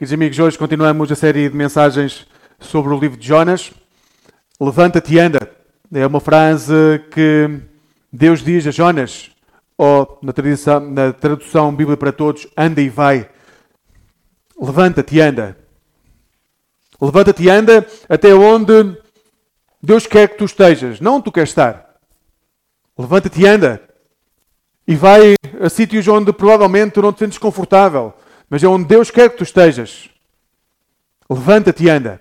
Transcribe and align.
Queridos 0.00 0.14
amigos, 0.14 0.38
hoje 0.38 0.56
continuamos 0.56 1.12
a 1.12 1.14
série 1.14 1.50
de 1.50 1.54
mensagens 1.54 2.26
sobre 2.58 2.90
o 2.90 2.98
livro 2.98 3.18
de 3.18 3.28
Jonas. 3.28 3.70
Levanta-te 4.58 5.12
e 5.12 5.18
anda. 5.18 5.50
É 5.92 6.06
uma 6.06 6.20
frase 6.20 6.72
que 7.10 7.60
Deus 8.10 8.42
diz 8.42 8.66
a 8.66 8.70
Jonas, 8.70 9.30
ou 9.76 10.18
na 10.22 10.32
tradução, 10.32 10.80
na 10.80 11.12
tradução 11.12 11.74
Bíblia 11.74 11.98
para 11.98 12.12
Todos, 12.12 12.46
anda 12.56 12.80
e 12.80 12.88
vai. 12.88 13.28
Levanta-te 14.58 15.16
e 15.16 15.20
anda. 15.20 15.54
Levanta-te 16.98 17.42
e 17.42 17.50
anda 17.50 17.86
até 18.08 18.34
onde 18.34 18.96
Deus 19.82 20.06
quer 20.06 20.30
que 20.30 20.38
tu 20.38 20.46
estejas, 20.46 20.98
não 20.98 21.16
onde 21.16 21.24
tu 21.24 21.32
queres 21.32 21.50
estar. 21.50 21.96
Levanta-te 22.96 23.42
e 23.42 23.46
anda. 23.46 23.82
E 24.88 24.96
vai 24.96 25.34
a 25.60 25.68
sítios 25.68 26.08
onde 26.08 26.32
provavelmente 26.32 26.92
tu 26.92 27.02
não 27.02 27.12
te 27.12 27.18
sentes 27.18 27.36
confortável 27.36 28.14
mas 28.50 28.64
é 28.64 28.66
onde 28.66 28.84
Deus 28.84 29.12
quer 29.12 29.30
que 29.30 29.36
tu 29.36 29.44
estejas. 29.44 30.10
Levanta-te 31.30 31.84
e 31.84 31.88
anda. 31.88 32.18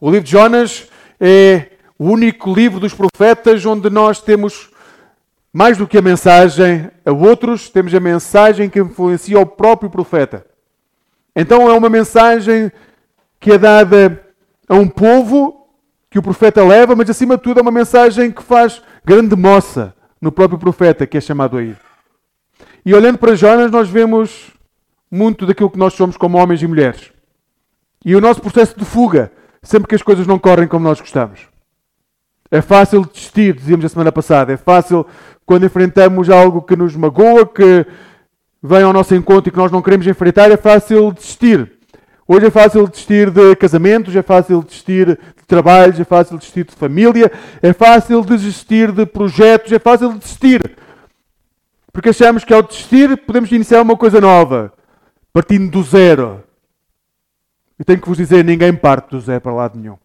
O 0.00 0.10
livro 0.10 0.24
de 0.24 0.30
Jonas 0.30 0.88
é 1.20 1.66
o 1.98 2.06
único 2.06 2.54
livro 2.54 2.80
dos 2.80 2.94
profetas 2.94 3.66
onde 3.66 3.90
nós 3.90 4.22
temos 4.22 4.70
mais 5.52 5.76
do 5.76 5.86
que 5.86 5.98
a 5.98 6.02
mensagem 6.02 6.90
a 7.04 7.12
outros, 7.12 7.68
temos 7.68 7.94
a 7.94 8.00
mensagem 8.00 8.70
que 8.70 8.80
influencia 8.80 9.38
o 9.38 9.44
próprio 9.44 9.90
profeta. 9.90 10.46
Então 11.36 11.68
é 11.68 11.74
uma 11.74 11.90
mensagem 11.90 12.72
que 13.38 13.52
é 13.52 13.58
dada 13.58 14.24
a 14.66 14.74
um 14.74 14.88
povo 14.88 15.68
que 16.08 16.18
o 16.18 16.22
profeta 16.22 16.64
leva, 16.64 16.96
mas 16.96 17.10
acima 17.10 17.36
de 17.36 17.42
tudo 17.42 17.58
é 17.58 17.62
uma 17.62 17.70
mensagem 17.70 18.30
que 18.30 18.42
faz 18.42 18.82
grande 19.04 19.36
moça 19.36 19.94
no 20.20 20.32
próprio 20.32 20.58
profeta 20.58 21.06
que 21.06 21.18
é 21.18 21.20
chamado 21.20 21.58
a 21.58 21.62
ir. 21.62 21.76
E 22.84 22.94
olhando 22.94 23.18
para 23.18 23.36
Jonas, 23.36 23.70
nós 23.70 23.88
vemos 23.88 24.50
muito 25.10 25.44
daquilo 25.44 25.70
que 25.70 25.78
nós 25.78 25.94
somos 25.94 26.16
como 26.16 26.38
homens 26.38 26.62
e 26.62 26.66
mulheres. 26.66 27.10
E 28.04 28.14
o 28.14 28.20
nosso 28.20 28.40
processo 28.40 28.78
de 28.78 28.84
fuga, 28.84 29.32
sempre 29.62 29.88
que 29.88 29.94
as 29.94 30.02
coisas 30.02 30.26
não 30.26 30.38
correm 30.38 30.68
como 30.68 30.84
nós 30.84 31.00
gostamos. 31.00 31.48
É 32.50 32.60
fácil 32.60 33.04
desistir, 33.04 33.54
dizíamos 33.54 33.84
a 33.84 33.88
semana 33.88 34.10
passada. 34.10 34.52
É 34.52 34.56
fácil 34.56 35.06
quando 35.44 35.66
enfrentamos 35.66 36.30
algo 36.30 36.62
que 36.62 36.76
nos 36.76 36.96
magoa, 36.96 37.46
que 37.46 37.86
vem 38.62 38.82
ao 38.82 38.92
nosso 38.92 39.14
encontro 39.14 39.48
e 39.48 39.52
que 39.52 39.58
nós 39.58 39.70
não 39.70 39.82
queremos 39.82 40.06
enfrentar, 40.06 40.50
é 40.50 40.56
fácil 40.56 41.12
desistir. 41.12 41.72
Hoje 42.26 42.46
é 42.46 42.50
fácil 42.50 42.86
desistir 42.86 43.30
de 43.30 43.56
casamentos, 43.56 44.14
é 44.14 44.22
fácil 44.22 44.62
desistir 44.62 45.06
de 45.06 45.46
trabalhos, 45.46 45.98
é 45.98 46.04
fácil 46.04 46.38
desistir 46.38 46.64
de 46.64 46.74
família, 46.74 47.30
é 47.60 47.72
fácil 47.72 48.22
desistir 48.22 48.92
de 48.92 49.04
projetos, 49.04 49.72
é 49.72 49.78
fácil 49.78 50.12
desistir. 50.12 50.60
Porque 51.92 52.10
achamos 52.10 52.44
que 52.44 52.54
ao 52.54 52.62
desistir 52.62 53.16
podemos 53.18 53.50
iniciar 53.50 53.82
uma 53.82 53.96
coisa 53.96 54.20
nova 54.20 54.72
partindo 55.32 55.70
do 55.70 55.82
zero. 55.82 56.42
E 57.78 57.84
tenho 57.84 58.00
que 58.00 58.08
vos 58.08 58.18
dizer: 58.18 58.44
ninguém 58.44 58.74
parte 58.74 59.10
do 59.10 59.20
zero 59.20 59.40
para 59.40 59.52
lado 59.52 59.78
nenhum. 59.78 59.96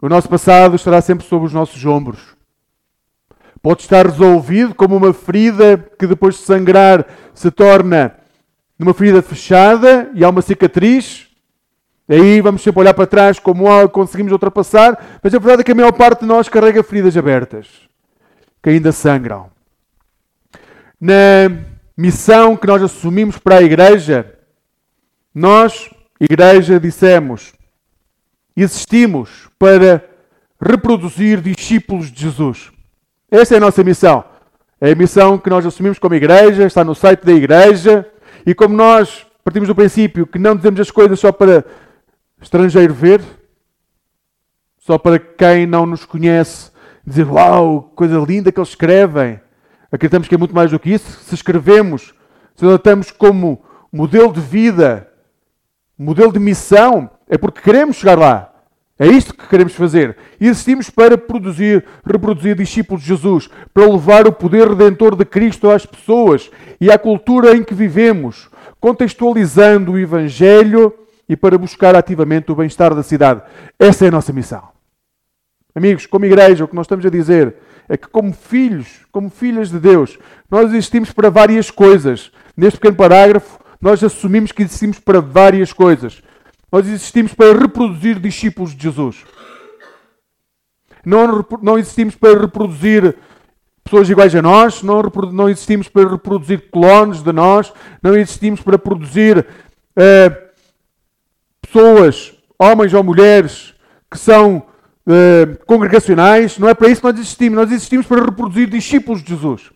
O 0.00 0.08
nosso 0.08 0.28
passado 0.28 0.76
estará 0.76 1.00
sempre 1.00 1.26
sobre 1.26 1.46
os 1.46 1.52
nossos 1.52 1.84
ombros. 1.84 2.36
Pode 3.60 3.82
estar 3.82 4.06
resolvido 4.06 4.74
como 4.74 4.96
uma 4.96 5.12
ferida 5.12 5.76
que 5.98 6.06
depois 6.06 6.36
de 6.36 6.42
sangrar 6.42 7.04
se 7.34 7.50
torna 7.50 8.14
numa 8.78 8.94
ferida 8.94 9.20
fechada 9.20 10.10
e 10.14 10.24
há 10.24 10.28
uma 10.28 10.40
cicatriz. 10.40 11.26
Aí 12.08 12.40
vamos 12.40 12.62
sempre 12.62 12.80
olhar 12.80 12.94
para 12.94 13.06
trás 13.06 13.38
como 13.38 13.88
conseguimos 13.88 14.32
ultrapassar, 14.32 15.18
mas 15.22 15.34
a 15.34 15.38
verdade 15.38 15.62
é 15.62 15.64
que 15.64 15.72
a 15.72 15.74
maior 15.74 15.92
parte 15.92 16.20
de 16.20 16.26
nós 16.26 16.48
carrega 16.48 16.82
feridas 16.82 17.16
abertas 17.16 17.88
que 18.62 18.70
ainda 18.70 18.92
sangram. 18.92 19.50
Na 21.00 21.48
missão 21.98 22.56
que 22.56 22.68
nós 22.68 22.80
assumimos 22.80 23.38
para 23.38 23.56
a 23.56 23.62
igreja, 23.62 24.38
nós, 25.34 25.90
igreja, 26.20 26.78
dissemos, 26.78 27.52
existimos 28.56 29.48
para 29.58 30.08
reproduzir 30.60 31.40
discípulos 31.40 32.12
de 32.12 32.22
Jesus. 32.22 32.70
Essa 33.28 33.54
é 33.54 33.56
a 33.56 33.60
nossa 33.60 33.82
missão. 33.82 34.24
É 34.80 34.92
a 34.92 34.94
missão 34.94 35.36
que 35.36 35.50
nós 35.50 35.66
assumimos 35.66 35.98
como 35.98 36.14
igreja, 36.14 36.64
está 36.64 36.84
no 36.84 36.94
site 36.94 37.24
da 37.24 37.32
igreja, 37.32 38.08
e 38.46 38.54
como 38.54 38.76
nós 38.76 39.26
partimos 39.42 39.66
do 39.66 39.74
princípio 39.74 40.24
que 40.24 40.38
não 40.38 40.54
dizemos 40.54 40.78
as 40.78 40.92
coisas 40.92 41.18
só 41.18 41.32
para 41.32 41.64
estrangeiro 42.40 42.94
ver, 42.94 43.20
só 44.78 44.98
para 44.98 45.18
quem 45.18 45.66
não 45.66 45.84
nos 45.84 46.04
conhece 46.04 46.70
dizer, 47.04 47.26
uau, 47.26 47.92
coisa 47.96 48.18
linda 48.18 48.52
que 48.52 48.60
eles 48.60 48.68
escrevem. 48.68 49.40
Acreditamos 49.90 50.28
que 50.28 50.34
é 50.34 50.38
muito 50.38 50.54
mais 50.54 50.70
do 50.70 50.78
que 50.78 50.90
isso. 50.90 51.20
Se 51.24 51.34
escrevemos, 51.34 52.14
se 52.54 52.64
adotamos 52.64 53.10
como 53.10 53.62
modelo 53.92 54.32
de 54.32 54.40
vida, 54.40 55.08
modelo 55.98 56.32
de 56.32 56.38
missão, 56.38 57.10
é 57.28 57.38
porque 57.38 57.60
queremos 57.60 57.96
chegar 57.96 58.18
lá. 58.18 58.52
É 58.98 59.06
isto 59.06 59.32
que 59.32 59.46
queremos 59.46 59.74
fazer. 59.74 60.16
E 60.40 60.48
existimos 60.48 60.90
para 60.90 61.16
produzir, 61.16 61.84
reproduzir 62.04 62.56
discípulos 62.56 63.02
de 63.02 63.08
Jesus, 63.08 63.48
para 63.72 63.86
levar 63.86 64.26
o 64.26 64.32
poder 64.32 64.68
redentor 64.68 65.14
de 65.14 65.24
Cristo 65.24 65.70
às 65.70 65.86
pessoas 65.86 66.50
e 66.80 66.90
à 66.90 66.98
cultura 66.98 67.56
em 67.56 67.62
que 67.62 67.74
vivemos, 67.74 68.50
contextualizando 68.80 69.92
o 69.92 69.98
Evangelho 69.98 70.92
e 71.28 71.36
para 71.36 71.56
buscar 71.56 71.94
ativamente 71.94 72.50
o 72.50 72.56
bem-estar 72.56 72.92
da 72.92 73.02
cidade. 73.04 73.42
Essa 73.78 74.06
é 74.06 74.08
a 74.08 74.12
nossa 74.12 74.32
missão. 74.32 74.66
Amigos, 75.74 76.06
como 76.06 76.24
igreja, 76.24 76.64
o 76.64 76.68
que 76.68 76.74
nós 76.74 76.86
estamos 76.86 77.06
a 77.06 77.10
dizer 77.10 77.54
é 77.88 77.96
que, 77.96 78.08
como 78.08 78.32
filhos, 78.32 79.06
como 79.10 79.30
filhas 79.30 79.70
de 79.70 79.78
Deus, 79.78 80.18
nós 80.50 80.70
existimos 80.70 81.10
para 81.10 81.30
várias 81.30 81.70
coisas. 81.70 82.30
Neste 82.56 82.78
pequeno 82.78 82.96
parágrafo, 82.96 83.58
nós 83.80 84.02
assumimos 84.02 84.52
que 84.52 84.62
existimos 84.62 84.98
para 84.98 85.20
várias 85.20 85.72
coisas. 85.72 86.22
Nós 86.70 86.86
existimos 86.86 87.32
para 87.32 87.58
reproduzir 87.58 88.18
discípulos 88.18 88.74
de 88.74 88.82
Jesus. 88.82 89.24
Não, 91.04 91.44
não 91.62 91.78
existimos 91.78 92.14
para 92.14 92.38
reproduzir 92.38 93.16
pessoas 93.82 94.10
iguais 94.10 94.34
a 94.34 94.42
nós, 94.42 94.82
não, 94.82 95.00
não 95.32 95.48
existimos 95.48 95.88
para 95.88 96.10
reproduzir 96.10 96.70
clones 96.70 97.22
de 97.22 97.32
nós, 97.32 97.72
não 98.02 98.14
existimos 98.14 98.60
para 98.60 98.78
produzir 98.78 99.38
uh, 99.38 100.48
pessoas, 101.62 102.34
homens 102.58 102.92
ou 102.92 103.02
mulheres, 103.02 103.74
que 104.10 104.18
são 104.18 104.66
uh, 105.08 105.64
congregacionais, 105.64 106.58
não 106.58 106.68
é 106.68 106.74
para 106.74 106.88
isso 106.88 107.00
que 107.00 107.06
nós 107.06 107.18
existimos. 107.18 107.56
Nós 107.56 107.72
existimos 107.72 108.06
para 108.06 108.24
reproduzir 108.24 108.68
discípulos 108.68 109.22
de 109.22 109.34
Jesus. 109.34 109.70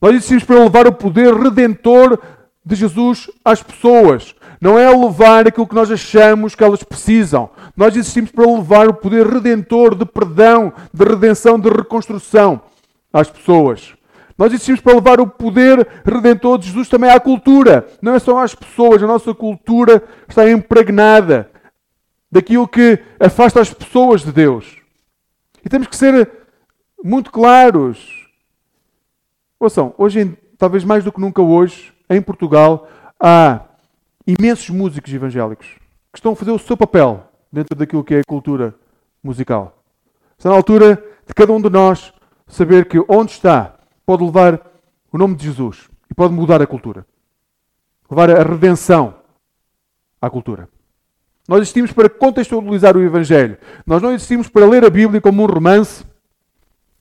Nós 0.00 0.14
existimos 0.14 0.44
para 0.44 0.62
levar 0.62 0.86
o 0.86 0.92
poder 0.92 1.34
redentor 1.34 2.18
de 2.64 2.76
Jesus 2.76 3.28
às 3.44 3.62
pessoas. 3.62 4.34
Não 4.60 4.78
é 4.78 4.88
levar 4.90 5.46
aquilo 5.46 5.66
que 5.66 5.74
nós 5.74 5.90
achamos 5.90 6.54
que 6.54 6.62
elas 6.62 6.82
precisam. 6.82 7.50
Nós 7.76 7.96
existimos 7.96 8.30
para 8.30 8.46
levar 8.46 8.88
o 8.88 8.94
poder 8.94 9.26
redentor 9.26 9.94
de 9.94 10.04
perdão, 10.04 10.72
de 10.92 11.04
redenção, 11.04 11.58
de 11.58 11.68
reconstrução 11.68 12.60
às 13.12 13.28
pessoas. 13.28 13.94
Nós 14.36 14.52
existimos 14.52 14.80
para 14.80 14.94
levar 14.94 15.20
o 15.20 15.26
poder 15.26 15.86
redentor 16.04 16.58
de 16.58 16.68
Jesus 16.68 16.88
também 16.88 17.10
à 17.10 17.18
cultura. 17.18 17.88
Não 18.00 18.14
é 18.14 18.18
só 18.20 18.38
às 18.38 18.54
pessoas. 18.54 19.02
A 19.02 19.06
nossa 19.06 19.34
cultura 19.34 20.02
está 20.28 20.48
impregnada 20.48 21.50
daquilo 22.30 22.68
que 22.68 22.98
afasta 23.18 23.60
as 23.60 23.72
pessoas 23.72 24.22
de 24.22 24.32
Deus. 24.32 24.76
E 25.64 25.68
temos 25.68 25.88
que 25.88 25.96
ser 25.96 26.30
muito 27.02 27.30
claros. 27.30 28.28
Ouçam, 29.58 29.94
hoje, 29.98 30.36
talvez 30.56 30.84
mais 30.84 31.04
do 31.04 31.12
que 31.12 31.20
nunca 31.20 31.42
hoje, 31.42 31.92
em 32.08 32.20
Portugal, 32.22 32.88
há 33.18 33.60
imensos 34.26 34.68
músicos 34.70 35.12
evangélicos 35.12 35.66
que 36.12 36.18
estão 36.18 36.32
a 36.32 36.36
fazer 36.36 36.50
o 36.50 36.58
seu 36.58 36.76
papel 36.76 37.24
dentro 37.52 37.76
daquilo 37.76 38.04
que 38.04 38.14
é 38.14 38.20
a 38.20 38.24
cultura 38.24 38.74
musical. 39.22 39.82
Está 40.36 40.50
na 40.50 40.56
altura 40.56 41.02
de 41.26 41.34
cada 41.34 41.52
um 41.52 41.60
de 41.60 41.70
nós 41.70 42.12
saber 42.46 42.86
que 42.86 42.98
onde 43.08 43.32
está 43.32 43.74
pode 44.06 44.24
levar 44.24 44.60
o 45.12 45.18
nome 45.18 45.34
de 45.34 45.46
Jesus 45.46 45.88
e 46.10 46.14
pode 46.14 46.32
mudar 46.32 46.62
a 46.62 46.66
cultura. 46.66 47.06
Levar 48.10 48.30
a 48.30 48.42
redenção 48.42 49.14
à 50.20 50.30
cultura. 50.30 50.68
Nós 51.48 51.60
existimos 51.62 51.92
para 51.92 52.10
contextualizar 52.10 52.94
o 52.94 53.02
Evangelho. 53.02 53.56
Nós 53.86 54.02
não 54.02 54.12
existimos 54.12 54.48
para 54.48 54.66
ler 54.66 54.84
a 54.84 54.90
Bíblia 54.90 55.18
como 55.18 55.42
um 55.42 55.46
romance 55.46 56.04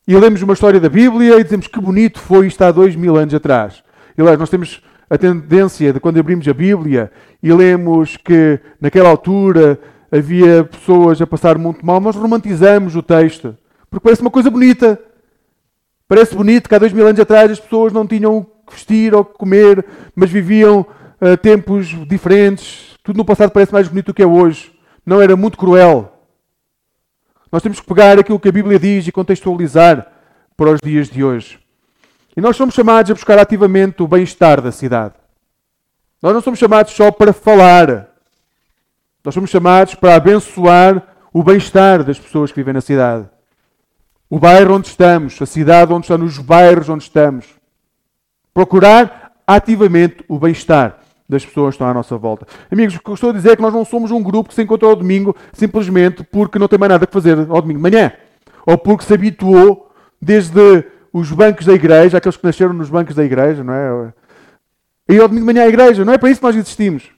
e 0.08 0.16
lemos 0.16 0.42
uma 0.42 0.54
história 0.54 0.80
da 0.80 0.88
Bíblia 0.88 1.38
e 1.38 1.44
dizemos 1.44 1.68
que 1.68 1.82
bonito 1.82 2.18
foi 2.18 2.48
isto 2.48 2.62
há 2.62 2.72
dois 2.72 2.96
mil 2.96 3.18
anos 3.18 3.34
atrás. 3.34 3.84
E 4.18 4.22
lá, 4.22 4.38
nós 4.38 4.50
temos 4.50 4.82
a 5.10 5.18
tendência 5.18 5.92
de 5.92 6.00
quando 6.00 6.18
abrimos 6.18 6.48
a 6.48 6.54
Bíblia 6.54 7.12
e 7.44 7.52
lemos 7.52 8.16
que 8.16 8.58
naquela 8.80 9.10
altura 9.10 9.78
havia 10.10 10.64
pessoas 10.64 11.22
a 11.22 11.28
passar 11.28 11.58
muito 11.58 11.86
mal, 11.86 12.00
nós 12.00 12.16
romantizamos 12.16 12.96
o 12.96 13.04
texto. 13.04 13.54
Porque 13.90 14.04
parece 14.04 14.22
uma 14.22 14.32
coisa 14.32 14.50
bonita. 14.50 14.98
Parece 16.08 16.34
bonito 16.34 16.70
que 16.70 16.76
há 16.76 16.80
dois 16.80 16.94
mil 16.94 17.06
anos 17.06 17.20
atrás 17.20 17.52
as 17.52 17.60
pessoas 17.60 17.92
não 17.92 18.08
tinham 18.08 18.46
que 18.66 18.74
vestir 18.74 19.14
ou 19.14 19.26
que 19.26 19.38
comer, 19.38 19.86
mas 20.16 20.30
viviam 20.30 20.86
uh, 21.22 21.36
tempos 21.36 21.88
diferentes, 22.08 22.97
tudo 23.08 23.16
no 23.16 23.24
passado 23.24 23.52
parece 23.52 23.72
mais 23.72 23.88
bonito 23.88 24.08
do 24.08 24.14
que 24.14 24.22
é 24.22 24.28
hoje. 24.28 24.78
Não 25.06 25.22
era 25.22 25.34
muito 25.38 25.58
cruel. 25.58 26.12
Nós 27.50 27.64
temos 27.64 27.80
que 27.80 27.88
pegar 27.88 28.20
aquilo 28.20 28.38
que 28.38 28.50
a 28.50 28.52
Bíblia 28.52 28.78
diz 28.78 29.08
e 29.08 29.14
contextualizar 29.14 30.06
para 30.58 30.72
os 30.72 30.82
dias 30.84 31.08
de 31.08 31.24
hoje. 31.24 31.58
E 32.36 32.42
nós 32.42 32.58
somos 32.58 32.76
chamados 32.76 33.10
a 33.10 33.14
buscar 33.14 33.40
ativamente 33.40 34.04
o 34.04 34.08
bem-estar 34.10 34.60
da 34.60 34.74
cidade. 34.74 35.14
Nós 36.22 36.34
não 36.34 36.42
somos 36.42 36.60
chamados 36.60 36.92
só 36.92 37.10
para 37.10 37.32
falar. 37.32 38.10
Nós 39.24 39.34
somos 39.34 39.50
chamados 39.50 39.96
para 39.96 40.16
abençoar 40.16 41.02
o 41.32 41.42
bem-estar 41.42 42.04
das 42.04 42.20
pessoas 42.20 42.52
que 42.52 42.60
vivem 42.60 42.74
na 42.74 42.82
cidade. 42.82 43.26
O 44.30 44.38
bairro 44.38 44.76
onde 44.76 44.88
estamos, 44.88 45.42
a 45.42 45.46
cidade 45.46 45.94
onde 45.94 46.04
estamos, 46.04 46.38
os 46.38 46.44
bairros 46.44 46.90
onde 46.90 47.06
estamos. 47.06 47.46
Procurar 48.54 49.32
ativamente 49.48 50.26
o 50.28 50.38
bem-estar 50.38 51.07
das 51.28 51.46
pessoas 51.46 51.70
que 51.70 51.76
estão 51.76 51.88
à 51.88 51.94
nossa 51.94 52.18
volta. 52.18 52.48
Amigos, 52.72 52.96
o 52.96 53.00
que 53.00 53.10
eu 53.10 53.14
estou 53.14 53.32
a 53.32 53.34
dizer 53.34 53.52
é 53.52 53.56
que 53.56 53.62
nós 53.62 53.74
não 53.74 53.84
somos 53.84 54.12
um 54.12 54.22
grupo 54.24 54.50
que 54.50 54.56
se 54.56 54.62
encontrou 54.62 54.92
ao 54.92 54.96
domingo 54.96 55.36
simplesmente 55.52 56.24
porque 56.24 56.58
não 56.58 56.68
tem 56.68 56.80
mais 56.80 56.92
nada 56.92 57.06
a 57.06 57.12
fazer 57.12 57.38
ao 57.38 57.62
domingo 57.62 57.80
de 57.80 57.92
manhã. 57.92 58.12
Ou 58.66 58.78
porque 58.78 59.04
se 59.04 59.14
habituou 59.14 59.92
desde 60.22 60.86
os 61.12 61.32
bancos 61.32 61.66
da 61.66 61.74
igreja, 61.74 62.18
aqueles 62.18 62.38
que 62.38 62.46
nasceram 62.46 62.74
nos 62.74 62.90
bancos 62.90 63.16
da 63.16 63.26
igreja, 63.26 63.64
não 63.64 63.74
é? 63.74 64.14
E 65.10 65.20
ao 65.20 65.28
domingo 65.28 65.48
de 65.48 65.54
manhã 65.54 65.66
à 65.66 65.70
igreja. 65.70 66.06
Não 66.06 66.14
é 66.14 66.18
para 66.18 66.30
isso 66.30 66.40
que 66.40 66.46
nós 66.46 66.56
existimos. 66.56 67.10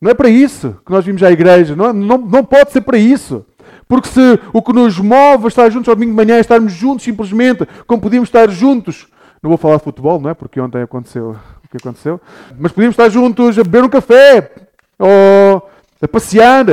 Não 0.00 0.10
é 0.10 0.14
para 0.14 0.28
isso 0.28 0.76
que 0.86 0.92
nós 0.92 1.04
vimos 1.04 1.22
à 1.22 1.30
igreja. 1.30 1.74
Não, 1.74 1.92
não, 1.92 2.18
não 2.18 2.44
pode 2.44 2.70
ser 2.70 2.82
para 2.82 2.98
isso. 2.98 3.44
Porque 3.88 4.08
se 4.08 4.38
o 4.52 4.62
que 4.62 4.72
nos 4.72 4.98
move 4.98 5.44
a 5.44 5.48
estar 5.48 5.70
juntos 5.70 5.88
ao 5.88 5.94
domingo 5.96 6.12
de 6.12 6.16
manhã 6.16 6.36
é 6.36 6.40
estarmos 6.40 6.72
juntos 6.72 7.04
simplesmente, 7.04 7.66
como 7.86 8.02
podíamos 8.02 8.28
estar 8.28 8.48
juntos. 8.50 9.08
Não 9.42 9.48
vou 9.48 9.58
falar 9.58 9.76
de 9.76 9.84
futebol, 9.84 10.20
não 10.20 10.30
é? 10.30 10.34
Porque 10.34 10.60
ontem 10.60 10.82
aconteceu 10.82 11.36
o 11.68 11.70
que 11.70 11.76
aconteceu. 11.76 12.20
Mas 12.58 12.72
podíamos 12.72 12.94
estar 12.94 13.08
juntos 13.10 13.58
a 13.58 13.62
beber 13.62 13.84
um 13.84 13.88
café 13.88 14.50
ou 14.98 15.70
a 16.00 16.08
passear. 16.08 16.64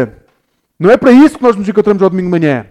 Não 0.79 0.89
é 0.89 0.97
para 0.97 1.11
isso 1.11 1.37
que 1.37 1.43
nós 1.43 1.55
nos 1.55 1.67
encontramos 1.67 2.01
ao 2.01 2.09
domingo 2.09 2.27
de 2.27 2.39
manhã. 2.39 2.65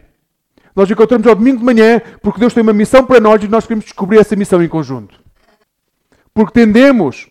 Nós 0.74 0.88
nos 0.88 0.92
encontramos 0.92 1.26
ao 1.26 1.34
domingo 1.34 1.58
de 1.58 1.64
manhã 1.64 2.00
porque 2.22 2.40
Deus 2.40 2.54
tem 2.54 2.62
uma 2.62 2.72
missão 2.72 3.04
para 3.04 3.20
nós 3.20 3.42
e 3.42 3.48
nós 3.48 3.64
queremos 3.64 3.84
descobrir 3.84 4.18
essa 4.18 4.34
missão 4.34 4.62
em 4.62 4.68
conjunto. 4.68 5.20
Porque 6.32 6.52
tendemos 6.52 7.28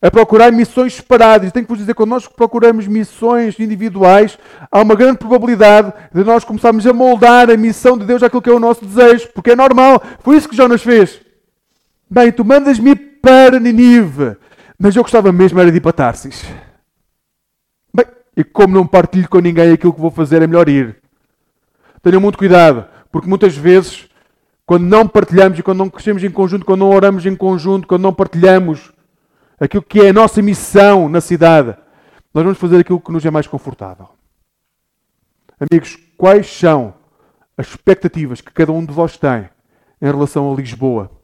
a 0.00 0.10
procurar 0.10 0.52
missões 0.52 0.94
separadas. 0.94 1.50
Tenho 1.50 1.64
que 1.64 1.70
vos 1.70 1.78
dizer, 1.78 1.94
quando 1.94 2.10
nós 2.10 2.28
procuramos 2.28 2.86
missões 2.86 3.58
individuais, 3.58 4.38
há 4.70 4.80
uma 4.80 4.94
grande 4.94 5.18
probabilidade 5.18 5.92
de 6.14 6.22
nós 6.22 6.44
começarmos 6.44 6.86
a 6.86 6.92
moldar 6.92 7.50
a 7.50 7.56
missão 7.56 7.98
de 7.98 8.04
Deus 8.04 8.22
àquilo 8.22 8.42
que 8.42 8.50
é 8.50 8.52
o 8.52 8.60
nosso 8.60 8.84
desejo, 8.84 9.28
porque 9.34 9.50
é 9.50 9.56
normal. 9.56 10.00
Foi 10.20 10.36
isso 10.36 10.48
que 10.48 10.56
Jonas 10.56 10.82
fez. 10.82 11.20
Bem, 12.08 12.30
tu 12.30 12.44
mandas-me 12.44 13.07
para 13.28 13.60
Ninive, 13.60 14.38
mas 14.78 14.96
eu 14.96 15.02
gostava 15.02 15.30
mesmo 15.30 15.60
era 15.60 15.70
de 15.70 15.76
ir 15.76 15.80
para 15.82 15.92
Tarsis. 15.92 16.46
Bem, 17.94 18.06
e 18.34 18.42
como 18.42 18.72
não 18.72 18.86
partilho 18.86 19.28
com 19.28 19.38
ninguém 19.38 19.70
aquilo 19.70 19.92
que 19.92 20.00
vou 20.00 20.10
fazer, 20.10 20.40
é 20.40 20.46
melhor 20.46 20.66
ir. 20.66 20.96
Tenham 22.02 22.22
muito 22.22 22.38
cuidado, 22.38 22.86
porque 23.12 23.28
muitas 23.28 23.54
vezes, 23.54 24.08
quando 24.64 24.84
não 24.84 25.06
partilhamos 25.06 25.58
e 25.58 25.62
quando 25.62 25.76
não 25.76 25.90
crescemos 25.90 26.24
em 26.24 26.30
conjunto, 26.30 26.64
quando 26.64 26.80
não 26.80 26.88
oramos 26.88 27.26
em 27.26 27.36
conjunto, 27.36 27.86
quando 27.86 28.00
não 28.00 28.14
partilhamos 28.14 28.90
aquilo 29.60 29.82
que 29.82 30.00
é 30.00 30.08
a 30.08 30.12
nossa 30.12 30.40
missão 30.40 31.06
na 31.06 31.20
cidade, 31.20 31.76
nós 32.32 32.44
vamos 32.44 32.58
fazer 32.58 32.78
aquilo 32.78 33.00
que 33.00 33.12
nos 33.12 33.26
é 33.26 33.30
mais 33.30 33.46
confortável. 33.46 34.08
Amigos, 35.60 35.98
quais 36.16 36.46
são 36.46 36.94
as 37.58 37.68
expectativas 37.68 38.40
que 38.40 38.52
cada 38.52 38.72
um 38.72 38.86
de 38.86 38.92
vós 38.92 39.18
tem 39.18 39.50
em 40.00 40.06
relação 40.06 40.50
a 40.50 40.56
Lisboa? 40.56 41.17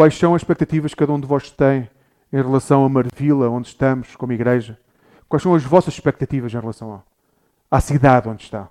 Quais 0.00 0.16
são 0.16 0.34
as 0.34 0.40
expectativas 0.40 0.94
que 0.94 0.96
cada 0.96 1.12
um 1.12 1.20
de 1.20 1.26
vós 1.26 1.50
tem 1.50 1.86
em 2.32 2.36
relação 2.36 2.86
a 2.86 2.88
Marvila, 2.88 3.50
onde 3.50 3.68
estamos 3.68 4.16
como 4.16 4.32
igreja? 4.32 4.78
Quais 5.28 5.42
são 5.42 5.54
as 5.54 5.62
vossas 5.62 5.92
expectativas 5.92 6.54
em 6.54 6.58
relação 6.58 7.02
à 7.70 7.80
cidade 7.82 8.26
onde 8.26 8.42
está? 8.42 8.66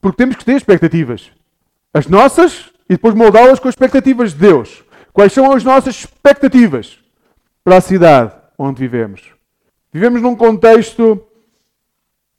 Porque 0.00 0.16
temos 0.16 0.36
que 0.36 0.44
ter 0.44 0.52
expectativas. 0.52 1.32
As 1.92 2.06
nossas 2.06 2.70
e 2.88 2.94
depois 2.94 3.12
moldá-las 3.12 3.58
com 3.58 3.66
as 3.66 3.72
expectativas 3.72 4.34
de 4.34 4.38
Deus. 4.38 4.84
Quais 5.12 5.32
são 5.32 5.50
as 5.50 5.64
nossas 5.64 5.96
expectativas 5.96 6.96
para 7.64 7.78
a 7.78 7.80
cidade 7.80 8.32
onde 8.56 8.78
vivemos? 8.78 9.32
Vivemos 9.92 10.22
num 10.22 10.36
contexto, 10.36 11.26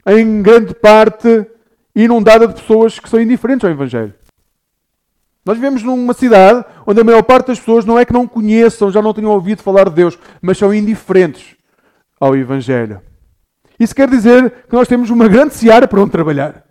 em 0.05 0.41
grande 0.41 0.73
parte, 0.73 1.45
inundada 1.93 2.47
de 2.47 2.53
pessoas 2.53 2.99
que 2.99 3.09
são 3.09 3.19
indiferentes 3.19 3.65
ao 3.65 3.71
Evangelho. 3.71 4.13
Nós 5.47 5.55
vivemos 5.55 5.81
numa 5.81 6.13
cidade 6.13 6.65
onde 6.85 6.99
a 6.99 7.05
maior 7.05 7.23
parte 7.23 7.47
das 7.47 7.57
pessoas 7.57 7.85
não 7.85 7.97
é 7.97 8.03
que 8.03 8.11
não 8.11 8.27
conheçam, 8.27 8.91
já 8.91 9.01
não 9.01 9.13
tenham 9.13 9.31
ouvido 9.31 9.63
falar 9.63 9.87
de 9.87 9.95
Deus, 9.95 10.19
mas 10.41 10.57
são 10.57 10.73
indiferentes 10.73 11.55
ao 12.19 12.35
Evangelho. 12.35 13.01
Isso 13.79 13.95
quer 13.95 14.09
dizer 14.09 14.65
que 14.67 14.75
nós 14.75 14.89
temos 14.89 15.09
uma 15.09 15.25
grande 15.29 15.53
seara 15.53 15.87
para 15.87 16.01
onde 16.01 16.11
trabalhar. 16.11 16.65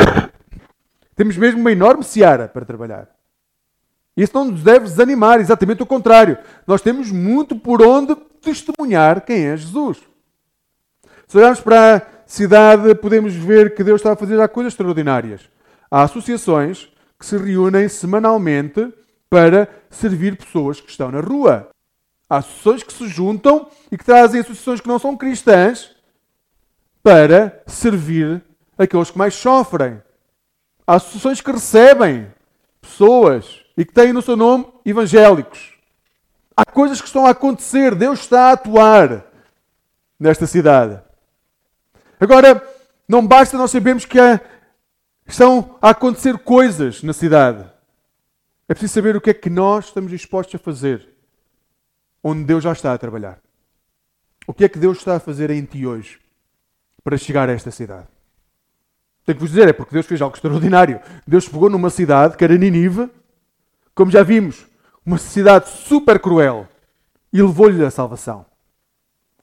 temos 1.14 1.36
mesmo 1.36 1.60
uma 1.60 1.70
enorme 1.70 2.02
seara 2.02 2.48
para 2.48 2.64
trabalhar. 2.64 3.08
Isso 4.16 4.32
não 4.34 4.46
nos 4.46 4.64
deve 4.64 4.86
desanimar, 4.86 5.38
exatamente 5.38 5.84
o 5.84 5.86
contrário. 5.86 6.38
Nós 6.66 6.82
temos 6.82 7.12
muito 7.12 7.54
por 7.54 7.80
onde 7.80 8.16
testemunhar 8.42 9.20
quem 9.20 9.46
é 9.46 9.56
Jesus. 9.56 9.98
Se 11.28 11.38
olharmos 11.38 11.60
para 11.60 11.96
a 11.98 12.02
cidade, 12.26 12.96
podemos 12.96 13.32
ver 13.32 13.76
que 13.76 13.84
Deus 13.84 14.00
está 14.00 14.14
a 14.14 14.16
fazer 14.16 14.36
já 14.36 14.48
coisas 14.48 14.72
extraordinárias. 14.72 15.48
Há 15.88 16.02
associações 16.02 16.90
que 17.18 17.26
se 17.26 17.36
reúnem 17.36 17.88
semanalmente 17.88 18.92
para 19.28 19.68
servir 19.90 20.36
pessoas 20.36 20.80
que 20.80 20.90
estão 20.90 21.10
na 21.10 21.20
rua. 21.20 21.68
Há 22.30 22.38
associações 22.38 22.82
que 22.82 22.92
se 22.92 23.08
juntam 23.08 23.68
e 23.90 23.98
que 23.98 24.04
trazem 24.04 24.40
associações 24.40 24.80
que 24.80 24.88
não 24.88 24.98
são 24.98 25.16
cristãs 25.16 25.96
para 27.02 27.62
servir 27.66 28.42
aqueles 28.76 29.10
que 29.10 29.18
mais 29.18 29.34
sofrem. 29.34 30.00
Há 30.86 30.94
associações 30.94 31.40
que 31.40 31.50
recebem 31.50 32.28
pessoas 32.80 33.64
e 33.76 33.84
que 33.84 33.92
têm 33.92 34.12
no 34.12 34.22
seu 34.22 34.36
nome 34.36 34.66
evangélicos. 34.84 35.74
Há 36.56 36.64
coisas 36.64 37.00
que 37.00 37.06
estão 37.06 37.26
a 37.26 37.30
acontecer, 37.30 37.94
Deus 37.94 38.20
está 38.20 38.48
a 38.48 38.52
atuar 38.52 39.24
nesta 40.18 40.46
cidade. 40.46 41.00
Agora, 42.20 42.62
não 43.08 43.26
basta 43.26 43.56
nós 43.56 43.70
sabermos 43.70 44.04
que 44.04 44.18
há 44.18 44.40
Estão 45.28 45.76
a 45.82 45.90
acontecer 45.90 46.38
coisas 46.38 47.02
na 47.02 47.12
cidade. 47.12 47.64
É 48.66 48.72
preciso 48.72 48.94
saber 48.94 49.14
o 49.14 49.20
que 49.20 49.30
é 49.30 49.34
que 49.34 49.50
nós 49.50 49.84
estamos 49.84 50.10
dispostos 50.10 50.54
a 50.54 50.58
fazer 50.58 51.06
onde 52.24 52.44
Deus 52.44 52.64
já 52.64 52.72
está 52.72 52.94
a 52.94 52.98
trabalhar. 52.98 53.38
O 54.46 54.54
que 54.54 54.64
é 54.64 54.68
que 54.68 54.78
Deus 54.78 54.98
está 54.98 55.16
a 55.16 55.20
fazer 55.20 55.50
em 55.50 55.64
ti 55.64 55.86
hoje 55.86 56.18
para 57.04 57.18
chegar 57.18 57.48
a 57.50 57.52
esta 57.52 57.70
cidade? 57.70 58.08
Tenho 59.26 59.36
que 59.36 59.42
vos 59.42 59.50
dizer, 59.50 59.68
é 59.68 59.72
porque 59.74 59.92
Deus 59.92 60.06
fez 60.06 60.22
algo 60.22 60.34
extraordinário. 60.34 60.98
Deus 61.26 61.46
pegou 61.46 61.68
numa 61.68 61.90
cidade 61.90 62.34
que 62.34 62.42
era 62.42 62.56
Ninive, 62.56 63.10
como 63.94 64.10
já 64.10 64.22
vimos, 64.22 64.66
uma 65.04 65.18
cidade 65.18 65.68
super 65.68 66.18
cruel, 66.18 66.66
e 67.30 67.42
levou-lhe 67.42 67.84
a 67.84 67.90
salvação. 67.90 68.46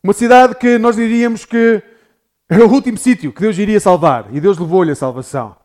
Uma 0.04 0.13
cidade 0.13 0.56
que 0.56 0.80
nós 0.80 0.96
diríamos 0.96 1.46
que 1.46 1.84
era 2.50 2.65
o 2.65 2.72
último 2.72 2.98
sítio 2.98 3.32
que 3.32 3.42
Deus 3.42 3.58
iria 3.60 3.80
salvar, 3.80 4.34
e 4.34 4.42
Deus 4.42 4.58
levou-lhe 4.58 4.92
a 4.92 4.96
salvação. 4.96 5.56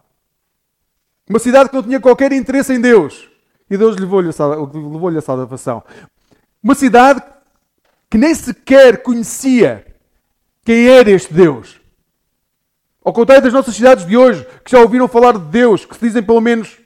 Uma 1.30 1.38
cidade 1.38 1.68
que 1.68 1.76
não 1.76 1.82
tinha 1.84 2.00
qualquer 2.00 2.32
interesse 2.32 2.72
em 2.72 2.80
Deus. 2.80 3.30
E 3.70 3.76
Deus 3.76 3.96
levou-lhe 3.96 4.26
a 4.26 5.18
a 5.18 5.22
salvação. 5.22 5.80
Uma 6.60 6.74
cidade 6.74 7.22
que 8.10 8.18
nem 8.18 8.34
sequer 8.34 9.00
conhecia 9.00 9.86
quem 10.64 10.88
era 10.88 11.08
este 11.08 11.32
Deus. 11.32 11.80
Ao 13.04 13.12
contrário 13.12 13.44
das 13.44 13.52
nossas 13.52 13.76
cidades 13.76 14.04
de 14.04 14.16
hoje, 14.16 14.44
que 14.64 14.72
já 14.72 14.80
ouviram 14.80 15.06
falar 15.06 15.34
de 15.34 15.44
Deus, 15.44 15.84
que 15.84 15.94
se 15.94 16.00
dizem 16.00 16.20
pelo 16.20 16.40
menos 16.40 16.78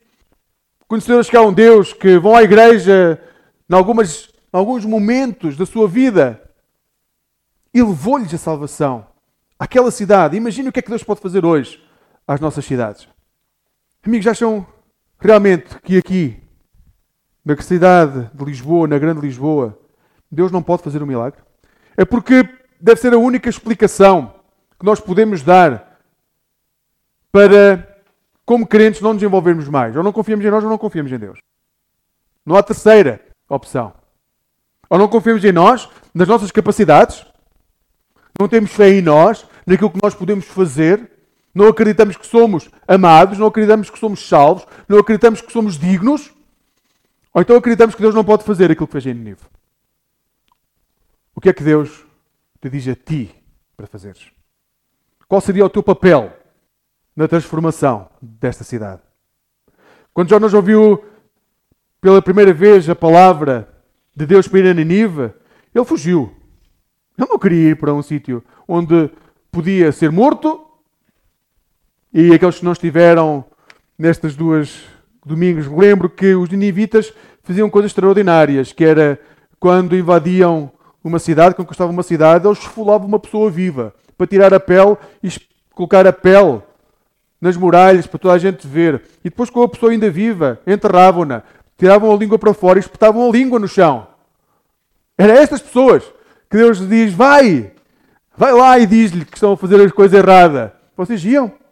conhecedoras 0.86 1.30
que 1.30 1.36
há 1.38 1.40
um 1.40 1.52
Deus, 1.52 1.94
que 1.94 2.18
vão 2.18 2.36
à 2.36 2.42
igreja 2.42 3.18
em, 3.66 3.74
algumas, 3.74 4.28
em 4.52 4.58
alguns 4.58 4.84
momentos 4.84 5.56
da 5.56 5.64
sua 5.64 5.88
vida, 5.88 6.38
e 7.72 7.82
levou-lhes 7.82 8.34
a 8.34 8.38
salvação. 8.38 9.06
Aquela 9.58 9.90
cidade. 9.90 10.36
Imagine 10.36 10.68
o 10.68 10.72
que 10.72 10.80
é 10.80 10.82
que 10.82 10.90
Deus 10.90 11.02
pode 11.02 11.22
fazer 11.22 11.46
hoje 11.46 11.82
às 12.28 12.40
nossas 12.40 12.66
cidades. 12.66 13.13
Amigos, 14.06 14.26
acham 14.26 14.66
realmente 15.18 15.80
que 15.80 15.96
aqui, 15.96 16.38
na 17.42 17.56
cidade 17.56 18.30
de 18.34 18.44
Lisboa, 18.44 18.86
na 18.86 18.98
grande 18.98 19.22
Lisboa, 19.22 19.78
Deus 20.30 20.52
não 20.52 20.62
pode 20.62 20.82
fazer 20.82 21.02
um 21.02 21.06
milagre? 21.06 21.40
É 21.96 22.04
porque 22.04 22.46
deve 22.78 23.00
ser 23.00 23.14
a 23.14 23.18
única 23.18 23.48
explicação 23.48 24.34
que 24.78 24.84
nós 24.84 25.00
podemos 25.00 25.42
dar 25.42 25.98
para, 27.32 28.02
como 28.44 28.66
crentes, 28.66 29.00
não 29.00 29.14
nos 29.14 29.22
envolvermos 29.22 29.68
mais. 29.68 29.96
Ou 29.96 30.02
não 30.02 30.12
confiamos 30.12 30.44
em 30.44 30.50
nós 30.50 30.62
ou 30.62 30.68
não 30.68 30.76
confiamos 30.76 31.10
em 31.10 31.18
Deus. 31.18 31.38
Não 32.44 32.56
há 32.56 32.62
terceira 32.62 33.22
opção. 33.48 33.94
Ou 34.90 34.98
não 34.98 35.08
confiamos 35.08 35.42
em 35.46 35.52
nós, 35.52 35.88
nas 36.12 36.28
nossas 36.28 36.50
capacidades, 36.50 37.24
não 38.38 38.48
temos 38.48 38.70
fé 38.70 38.90
em 38.90 39.00
nós, 39.00 39.46
naquilo 39.66 39.90
que 39.90 40.02
nós 40.02 40.14
podemos 40.14 40.44
fazer, 40.44 41.10
não 41.54 41.68
acreditamos 41.68 42.16
que 42.16 42.26
somos 42.26 42.68
amados, 42.86 43.38
não 43.38 43.46
acreditamos 43.46 43.88
que 43.88 43.98
somos 43.98 44.28
salvos, 44.28 44.66
não 44.88 44.98
acreditamos 44.98 45.40
que 45.40 45.52
somos 45.52 45.78
dignos, 45.78 46.32
ou 47.32 47.42
então 47.42 47.56
acreditamos 47.56 47.94
que 47.94 48.02
Deus 48.02 48.14
não 48.14 48.24
pode 48.24 48.44
fazer 48.44 48.70
aquilo 48.70 48.86
que 48.86 48.92
fez 48.92 49.06
em 49.06 49.14
Nínive. 49.14 49.42
O 51.34 51.40
que 51.40 51.48
é 51.48 51.52
que 51.52 51.64
Deus 51.64 52.04
te 52.60 52.68
diz 52.68 52.86
a 52.88 52.94
ti 52.94 53.34
para 53.76 53.86
fazeres? 53.86 54.30
Qual 55.28 55.40
seria 55.40 55.64
o 55.64 55.70
teu 55.70 55.82
papel 55.82 56.32
na 57.14 57.26
transformação 57.26 58.08
desta 58.20 58.62
cidade? 58.62 59.02
Quando 60.12 60.28
Jonas 60.28 60.54
ouviu 60.54 61.04
pela 62.00 62.22
primeira 62.22 62.52
vez 62.52 62.88
a 62.88 62.94
palavra 62.94 63.68
de 64.14 64.26
Deus 64.26 64.46
para 64.46 64.60
ir 64.60 64.68
a 64.68 64.74
Nínive, 64.74 65.32
ele 65.74 65.84
fugiu. 65.84 66.32
Ele 67.18 67.28
não 67.28 67.38
queria 67.38 67.70
ir 67.70 67.76
para 67.76 67.92
um 67.92 68.02
sítio 68.02 68.44
onde 68.68 69.10
podia 69.50 69.90
ser 69.90 70.12
morto. 70.12 70.64
E 72.14 72.32
aqueles 72.32 72.60
que 72.60 72.64
não 72.64 72.70
estiveram 72.70 73.44
nestas 73.98 74.36
duas 74.36 74.84
domingos, 75.26 75.66
lembro 75.66 76.08
que 76.08 76.32
os 76.36 76.48
ninivitas 76.48 77.12
faziam 77.42 77.68
coisas 77.68 77.90
extraordinárias, 77.90 78.72
que 78.72 78.84
era 78.84 79.18
quando 79.58 79.96
invadiam 79.96 80.70
uma 81.02 81.18
cidade, 81.18 81.56
conquistavam 81.56 81.92
uma 81.92 82.04
cidade, 82.04 82.46
eles 82.46 82.60
esfolavam 82.60 83.08
uma 83.08 83.18
pessoa 83.18 83.50
viva 83.50 83.92
para 84.16 84.28
tirar 84.28 84.54
a 84.54 84.60
pele 84.60 84.96
e 85.24 85.28
colocar 85.74 86.06
a 86.06 86.12
pele 86.12 86.62
nas 87.40 87.56
muralhas 87.56 88.06
para 88.06 88.20
toda 88.20 88.34
a 88.34 88.38
gente 88.38 88.64
ver. 88.64 89.02
E 89.24 89.28
depois, 89.28 89.50
com 89.50 89.64
a 89.64 89.68
pessoa 89.68 89.90
ainda 89.90 90.08
viva, 90.08 90.60
enterravam-na, 90.68 91.42
tiravam 91.76 92.12
a 92.12 92.16
língua 92.16 92.38
para 92.38 92.54
fora 92.54 92.78
e 92.78 92.80
espetavam 92.80 93.28
a 93.28 93.32
língua 93.32 93.58
no 93.58 93.66
chão. 93.66 94.06
Era 95.18 95.32
estas 95.32 95.60
pessoas 95.60 96.04
que 96.48 96.58
Deus 96.58 96.78
diz: 96.88 97.12
vai, 97.12 97.72
vai 98.36 98.52
lá 98.52 98.78
e 98.78 98.86
diz-lhe 98.86 99.24
que 99.24 99.36
estão 99.36 99.54
a 99.54 99.56
fazer 99.56 99.80
as 99.80 99.90
coisas 99.90 100.16
erradas. 100.16 100.70
Vocês 100.96 101.24
iam? 101.24 101.63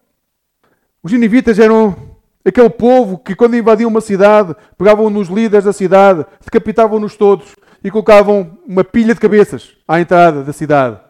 Os 1.02 1.11
ninivitas 1.11 1.59
eram 1.59 2.16
aquele 2.44 2.71
povo 2.71 3.18
que, 3.18 3.35
quando 3.35 3.56
invadiam 3.56 3.90
uma 3.90 4.00
cidade, 4.00 4.54
pegavam 4.78 5.11
nos 5.11 5.28
líderes 5.28 5.64
da 5.64 5.73
cidade, 5.73 6.25
decapitavam-nos 6.40 7.16
todos 7.16 7.56
e 7.82 7.90
colocavam 7.90 8.59
uma 8.66 8.85
pilha 8.85 9.14
de 9.14 9.21
cabeças 9.21 9.76
à 9.87 10.00
entrada 10.00 10.44
da 10.44 10.52
cidade. 10.52 11.00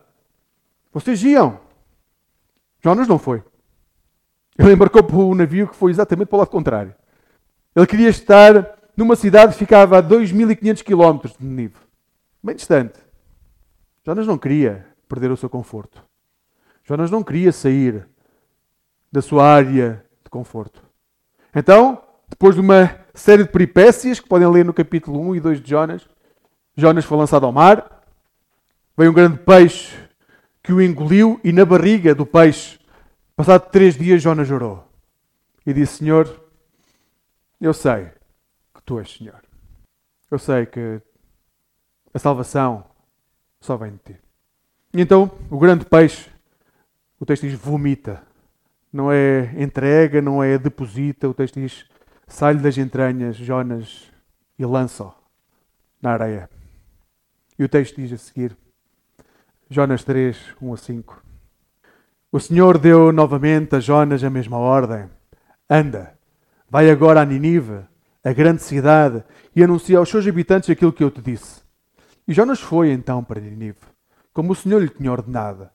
Vocês 0.93 1.23
iam? 1.23 1.61
Jonas 2.83 3.07
não 3.07 3.19
foi. 3.19 3.43
Ele 4.59 4.73
embarcou 4.73 5.03
para 5.03 5.17
o 5.17 5.35
navio 5.35 5.69
que 5.69 5.77
foi 5.77 5.91
exatamente 5.91 6.29
para 6.29 6.37
o 6.37 6.39
lado 6.41 6.51
contrário. 6.51 6.95
Ele 7.75 7.87
queria 7.87 8.09
estar 8.09 8.79
numa 8.97 9.17
cidade 9.17 9.53
que 9.53 9.59
ficava 9.59 9.99
a 9.99 10.03
2.500 10.03 10.83
quilómetros 10.83 11.35
de 11.39 11.45
Nínive, 11.45 11.77
bem 12.43 12.55
distante. 12.55 12.99
Jonas 14.05 14.27
não 14.27 14.37
queria 14.37 14.87
perder 15.09 15.31
o 15.31 15.37
seu 15.37 15.49
conforto. 15.49 16.05
Jonas 16.85 17.11
não 17.11 17.23
queria 17.23 17.53
sair 17.53 18.07
da 19.13 19.21
sua 19.21 19.45
área 19.45 20.05
de 20.25 20.31
conforto. 20.31 20.83
Então, 21.55 22.03
depois 22.29 22.55
de 22.55 22.61
uma 22.63 22.99
série 23.13 23.45
de 23.45 23.51
peripécias 23.51 24.19
que 24.19 24.29
podem 24.29 24.49
ler 24.49 24.65
no 24.65 24.73
capítulo 24.73 25.21
1 25.21 25.37
e 25.37 25.41
2 25.41 25.61
de 25.61 25.69
Jonas, 25.69 26.09
Jonas 26.75 27.05
foi 27.05 27.19
lançado 27.19 27.45
ao 27.45 27.53
mar, 27.53 28.03
veio 28.97 29.11
um 29.11 29.15
grande 29.15 29.39
peixe 29.39 29.95
que 30.63 30.73
o 30.73 30.81
engoliu 30.81 31.39
e 31.45 31.53
na 31.53 31.65
barriga 31.65 32.15
do 32.15 32.25
peixe, 32.25 32.79
passado 33.37 33.71
três 33.71 33.97
dias, 33.97 34.23
Jonas 34.23 34.49
chorou 34.49 34.89
e 35.67 35.73
disse: 35.73 35.99
Senhor, 35.99 36.43
eu 37.61 37.75
sei 37.75 38.07
que 38.75 38.83
tu 38.85 38.99
és 38.99 39.11
Senhor. 39.11 39.41
Eu 40.31 40.39
sei 40.39 40.67
que 40.67 41.01
a 42.15 42.19
salvação 42.19 42.85
só 43.61 43.77
vem 43.77 43.93
de 43.93 43.99
ti. 43.99 44.21
E 44.95 45.01
então 45.01 45.31
o 45.51 45.59
grande 45.59 45.85
peixe, 45.85 46.31
o 47.21 47.27
texto 47.27 47.47
diz, 47.47 47.59
vomita. 47.59 48.23
Não 48.93 49.11
é 49.11 49.55
entrega, 49.57 50.21
não 50.21 50.43
é 50.43 50.59
deposita. 50.59 51.29
O 51.29 51.35
texto 51.35 51.59
diz, 51.59 51.87
sai-lhe 52.27 52.61
das 52.61 52.77
entranhas, 52.77 53.37
Jonas, 53.37 54.11
e 54.59 54.65
lança-o 54.67 55.15
na 56.01 56.13
areia. 56.13 56.51
E 57.59 57.65
o 57.65 57.69
texto 57.69 57.97
diz 57.97 58.13
a 58.13 58.19
seguir, 58.19 58.57
Jonas 59.71 60.05
3, 60.05 60.55
1 60.61 60.73
a 60.73 60.77
5. 60.77 61.23
O 62.31 62.41
Senhor 62.41 62.79
deu 62.79 63.13
novamente 63.13 63.77
a 63.77 63.81
Jonas 63.81 64.25
a 64.25 64.31
mesma 64.31 64.59
ordem. 64.59 65.09
Anda, 65.69 66.19
vai 66.69 66.91
agora 66.91 67.23
a 67.23 67.25
Ninive, 67.25 67.85
a 68.25 68.33
grande 68.33 68.63
cidade, 68.63 69.23
e 69.55 69.63
anuncia 69.63 69.99
aos 69.99 70.09
seus 70.09 70.27
habitantes 70.27 70.71
aquilo 70.71 70.93
que 70.93 71.05
eu 71.05 71.11
te 71.11 71.21
disse. 71.21 71.63
E 72.27 72.33
Jonas 72.33 72.61
foi 72.61 72.91
então 72.91 73.23
para 73.23 73.41
Ninive, 73.41 73.79
como 74.33 74.53
o 74.53 74.57
Senhor 74.57 74.81
lhe 74.81 74.89
tinha 74.89 75.13
ordenado. 75.13 75.69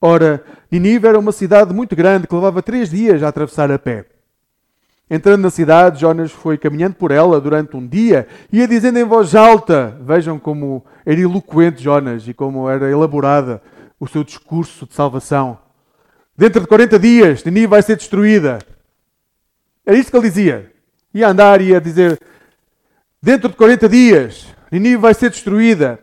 Ora, 0.00 0.44
Ninive 0.70 1.06
era 1.06 1.18
uma 1.18 1.32
cidade 1.32 1.72
muito 1.72 1.94
grande 1.96 2.26
que 2.26 2.34
levava 2.34 2.62
três 2.62 2.90
dias 2.90 3.22
a 3.22 3.28
atravessar 3.28 3.70
a 3.70 3.78
pé. 3.78 4.06
Entrando 5.08 5.42
na 5.42 5.50
cidade, 5.50 6.00
Jonas 6.00 6.32
foi 6.32 6.56
caminhando 6.56 6.94
por 6.94 7.10
ela 7.10 7.40
durante 7.40 7.76
um 7.76 7.86
dia 7.86 8.26
e 8.50 8.58
ia 8.58 8.68
dizendo 8.68 8.98
em 8.98 9.04
voz 9.04 9.34
alta: 9.34 9.96
Vejam 10.00 10.38
como 10.38 10.84
era 11.04 11.20
eloquente 11.20 11.82
Jonas 11.82 12.26
e 12.26 12.32
como 12.32 12.68
era 12.68 12.90
elaborada 12.90 13.62
o 14.00 14.06
seu 14.08 14.24
discurso 14.24 14.86
de 14.86 14.94
salvação. 14.94 15.58
Dentro 16.36 16.60
de 16.60 16.66
40 16.66 16.98
dias, 16.98 17.44
Ninive 17.44 17.66
vai 17.66 17.82
ser 17.82 17.96
destruída. 17.96 18.58
Era 19.86 19.96
isso 19.96 20.10
que 20.10 20.16
ele 20.16 20.28
dizia. 20.28 20.72
Ia 21.12 21.28
andar 21.28 21.60
e 21.60 21.68
ia 21.68 21.80
dizer: 21.80 22.18
Dentro 23.22 23.50
de 23.50 23.56
40 23.56 23.88
dias, 23.88 24.46
Ninive 24.72 24.96
vai 24.96 25.14
ser 25.14 25.30
destruída. 25.30 26.00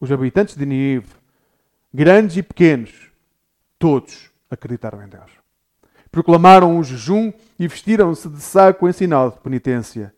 Os 0.00 0.10
habitantes 0.10 0.56
de 0.56 0.64
Ninive, 0.64 1.06
grandes 1.94 2.36
e 2.36 2.42
pequenos, 2.42 2.90
todos 3.78 4.30
acreditaram 4.50 5.02
em 5.02 5.08
Deus 5.08 5.44
proclamaram 6.14 6.76
um 6.76 6.84
jejum 6.84 7.32
e 7.58 7.66
vestiram-se 7.66 8.28
de 8.28 8.40
saco 8.40 8.88
em 8.88 8.92
sinal 8.92 9.32
de 9.32 9.38
penitência. 9.40 10.14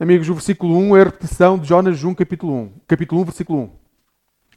Amigos, 0.00 0.28
o 0.28 0.34
versículo 0.34 0.76
1 0.76 0.96
é 0.96 1.00
a 1.00 1.04
repetição 1.04 1.56
de 1.56 1.68
Jonas 1.68 2.02
1, 2.02 2.12
capítulo 2.12 2.52
1. 2.54 2.72
Capítulo 2.88 3.20
1, 3.20 3.24
versículo 3.24 3.58
1. 3.60 3.70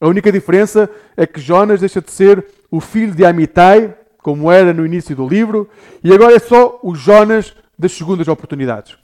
A 0.02 0.08
única 0.08 0.32
diferença 0.32 0.90
é 1.16 1.28
que 1.28 1.40
Jonas 1.40 1.82
deixa 1.82 2.02
de 2.02 2.10
ser 2.10 2.44
o 2.72 2.82
filho 2.82 3.14
de 3.14 3.24
Amitai, 3.24 3.96
como 4.24 4.52
era 4.52 4.74
no 4.74 4.84
início 4.84 5.16
do 5.16 5.28
livro, 5.28 5.70
e 6.04 6.12
agora 6.12 6.34
é 6.34 6.40
só 6.40 6.80
o 6.82 6.96
Jonas 6.96 7.56
das 7.78 7.92
segundas 7.92 8.28
oportunidades. 8.28 8.98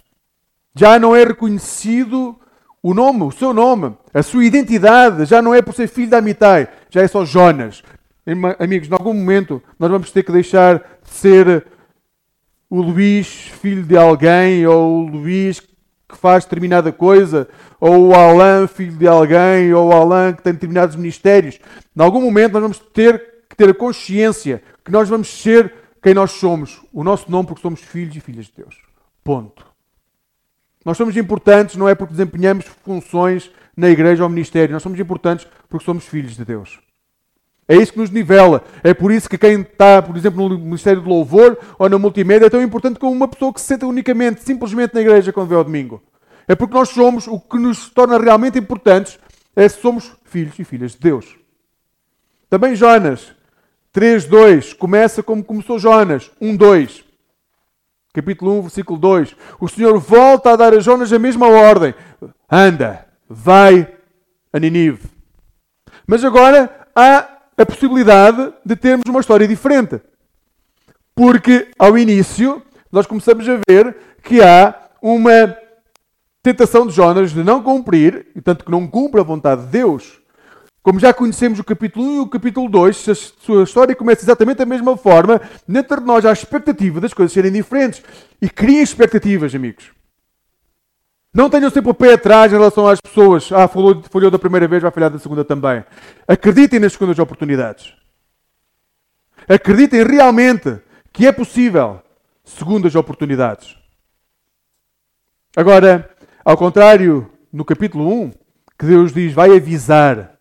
Já 0.74 0.98
não 0.98 1.16
é 1.16 1.24
reconhecido 1.24 2.40
o 2.82 2.94
nome, 2.94 3.24
o 3.24 3.32
seu 3.32 3.54
nome, 3.54 3.96
a 4.14 4.24
sua 4.24 4.46
identidade, 4.46 5.26
já 5.26 5.42
não 5.42 5.54
é 5.54 5.62
por 5.62 5.74
ser 5.74 5.88
filho 5.88 6.10
de 6.10 6.16
Amitai, 6.16 6.68
já 6.90 7.02
é 7.02 7.08
só 7.08 7.26
Jonas. 7.26 7.84
Amigos, 8.60 8.88
em 8.88 8.94
algum 8.94 9.14
momento 9.14 9.62
nós 9.78 9.90
vamos 9.90 10.12
ter 10.12 10.24
que 10.24 10.32
deixar 10.32 10.78
de 10.78 11.10
ser 11.10 11.66
o 12.70 12.82
Luís, 12.82 13.28
filho 13.28 13.84
de 13.84 13.98
alguém, 13.98 14.66
ou 14.68 15.00
o 15.00 15.08
Luís 15.08 15.60
que 15.60 16.18
faz 16.18 16.44
determinada 16.44 16.92
coisa, 16.92 17.48
ou 17.80 18.10
o 18.10 18.14
Alain, 18.14 18.68
filho 18.68 18.98
de 18.98 19.08
alguém, 19.08 19.74
ou 19.74 19.90
o 19.90 19.92
Alain 19.92 20.34
que 20.34 20.42
tem 20.42 20.54
determinados 20.54 20.96
ministérios. 20.96 21.60
Em 21.96 22.02
algum 22.02 22.22
momento 22.22 22.54
nós 22.54 22.62
vamos 22.62 22.80
ter 22.80 23.44
que 23.50 23.56
ter 23.56 23.70
a 23.70 23.74
consciência 23.74 24.62
que 24.84 24.92
nós 24.92 25.10
vamos 25.10 25.28
ser 25.28 25.74
quem 26.02 26.14
nós 26.14 26.32
somos, 26.32 26.82
o 26.94 27.04
nosso 27.04 27.30
nome, 27.30 27.48
porque 27.48 27.62
somos 27.62 27.82
filhos 27.82 28.16
e 28.16 28.20
filhas 28.20 28.46
de 28.46 28.54
Deus. 28.58 28.78
Ponto. 29.24 29.69
Nós 30.86 30.98
somos 30.98 31.16
importantes 31.18 31.76
não 31.76 31.90
é 31.90 31.96
porque 31.96 32.14
desempenhamos 32.14 32.66
funções 32.84 33.52
na 33.76 33.90
igreja 33.90 34.24
ou 34.24 34.30
ministério, 34.30 34.74
nós 34.74 34.84
somos 34.84 35.00
importantes 35.00 35.48
porque 35.70 35.86
somos 35.86 36.06
filhos 36.06 36.36
de 36.36 36.46
Deus. 36.46 36.80
É 37.68 37.76
isso 37.76 37.94
que 37.94 38.00
nos 38.00 38.10
nivela. 38.10 38.64
É 38.84 38.96
por 38.96 39.12
isso 39.12 39.30
que 39.30 39.38
quem 39.38 39.62
está, 39.62 40.02
por 40.02 40.18
exemplo, 40.18 40.50
no 40.50 40.58
Ministério 40.58 41.04
de 41.04 41.08
Louvor 41.08 41.56
ou 41.78 41.88
na 41.88 42.00
multimédia 42.00 42.48
é 42.48 42.50
tão 42.50 42.64
importante 42.64 43.00
como 43.00 43.12
uma 43.12 43.28
pessoa 43.28 43.54
que 43.54 43.62
se 43.62 43.68
senta 43.68 43.86
unicamente, 43.86 44.42
simplesmente 44.42 44.96
na 44.96 45.02
igreja 45.02 45.32
quando 45.32 45.50
vê 45.50 45.56
ao 45.56 45.64
domingo. 45.64 46.02
É 46.48 46.56
porque 46.56 46.74
nós 46.74 46.90
somos, 46.90 47.28
o 47.28 47.40
que 47.40 47.60
nos 47.60 47.88
torna 47.92 48.18
realmente 48.18 48.58
importantes 48.58 49.20
é 49.56 49.70
se 49.70 49.80
somos 49.80 50.12
filhos 50.26 50.58
e 50.58 50.64
filhas 50.64 50.94
de 50.94 51.00
Deus. 51.00 51.38
Também 52.50 52.76
Jonas 52.76 53.34
3.2 53.94 54.76
começa 54.76 55.22
como 55.22 55.44
começou 55.44 55.78
Jonas 55.78 56.32
1.2. 56.42 57.04
Capítulo 58.12 58.58
1, 58.60 58.62
versículo 58.64 58.98
2. 58.98 59.36
O 59.60 59.68
Senhor 59.68 60.00
volta 60.00 60.52
a 60.52 60.56
dar 60.56 60.74
a 60.74 60.80
Jonas 60.80 61.14
a 61.14 61.20
mesma 61.20 61.48
ordem. 61.48 61.94
Anda, 62.52 63.06
vai 63.30 63.88
a 64.52 64.60
Ninive. 64.60 65.08
Mas 66.08 66.24
agora 66.24 66.88
há 66.96 67.38
a 67.56 67.66
possibilidade 67.66 68.52
de 68.66 68.76
termos 68.76 69.06
uma 69.08 69.20
história 69.20 69.48
diferente. 69.48 70.02
Porque 71.14 71.70
ao 71.78 71.98
início 71.98 72.64
nós 72.92 73.06
começamos 73.06 73.48
a 73.48 73.60
ver 73.68 73.96
que 74.24 74.42
há 74.42 74.74
uma 75.02 75.56
tentação 76.42 76.88
de 76.88 76.94
Jonas 76.94 77.32
de 77.32 77.44
não 77.44 77.62
cumprir, 77.62 78.28
e 78.36 78.42
tanto 78.42 78.66
que 78.66 78.72
não 78.72 78.88
cumpre 78.88 79.20
a 79.20 79.24
vontade 79.24 79.62
de 79.66 79.68
Deus. 79.68 80.19
Como 80.90 81.00
já 81.00 81.14
conhecemos 81.14 81.60
o 81.60 81.64
capítulo 81.64 82.04
1 82.04 82.16
e 82.16 82.20
o 82.22 82.28
capítulo 82.28 82.68
2, 82.68 82.98
se 82.98 83.12
a 83.12 83.14
sua 83.14 83.62
história 83.62 83.96
começa 83.96 84.24
exatamente 84.24 84.58
da 84.58 84.66
mesma 84.66 84.98
forma, 84.98 85.40
dentro 85.68 86.02
de 86.02 86.08
nós 86.08 86.26
há 86.26 86.32
a 86.32 86.34
expectativa 86.34 87.00
das 87.00 87.14
coisas 87.14 87.32
serem 87.32 87.52
diferentes. 87.52 88.02
E 88.42 88.50
cria 88.50 88.82
expectativas, 88.82 89.54
amigos. 89.54 89.92
Não 91.32 91.48
tenham 91.48 91.70
sempre 91.70 91.92
o 91.92 91.94
pé 91.94 92.14
atrás 92.14 92.52
em 92.52 92.56
relação 92.56 92.88
às 92.88 93.00
pessoas. 93.00 93.52
Ah, 93.52 93.68
falhou, 93.68 94.02
falhou 94.10 94.32
da 94.32 94.40
primeira 94.40 94.68
vez, 94.68 94.82
vai 94.82 94.90
falhar 94.90 95.12
da 95.12 95.20
segunda 95.20 95.46
também. 95.46 95.84
Acreditem 96.28 96.80
nas 96.80 96.94
segundas 96.94 97.20
oportunidades. 97.20 97.94
Acreditem 99.48 100.04
realmente 100.04 100.80
que 101.14 101.28
é 101.28 101.32
possível 101.32 102.02
segundas 102.44 102.96
oportunidades. 102.96 103.78
Agora, 105.56 106.10
ao 106.44 106.58
contrário, 106.58 107.32
no 107.54 107.64
capítulo 107.64 108.12
1, 108.12 108.32
que 108.80 108.88
Deus 108.88 109.14
diz 109.14 109.34
vai 109.34 109.56
avisar, 109.56 110.39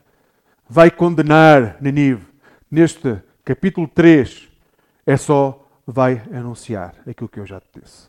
vai 0.69 0.91
condenar 0.91 1.81
Ninive. 1.81 2.27
Neste 2.71 3.23
capítulo 3.45 3.89
3, 3.89 4.49
é 5.07 5.17
só 5.17 5.67
vai 5.87 6.23
anunciar 6.33 6.95
aquilo 7.09 7.29
que 7.29 7.41
eu 7.41 7.47
já 7.47 7.61
te 7.61 7.81
disse. 7.81 8.09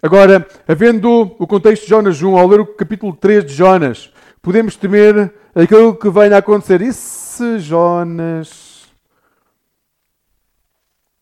Agora, 0.00 0.46
havendo 0.68 1.34
o 1.38 1.46
contexto 1.46 1.82
de 1.82 1.88
Jonas 1.88 2.22
1, 2.22 2.36
ao 2.36 2.46
ler 2.46 2.60
o 2.60 2.66
capítulo 2.66 3.16
3 3.16 3.44
de 3.44 3.54
Jonas, 3.54 4.12
podemos 4.40 4.76
temer 4.76 5.34
aquilo 5.52 5.96
que 5.96 6.08
venha 6.08 6.36
a 6.36 6.38
acontecer. 6.38 6.80
E 6.80 6.92
se 6.92 7.58
Jonas. 7.58 8.88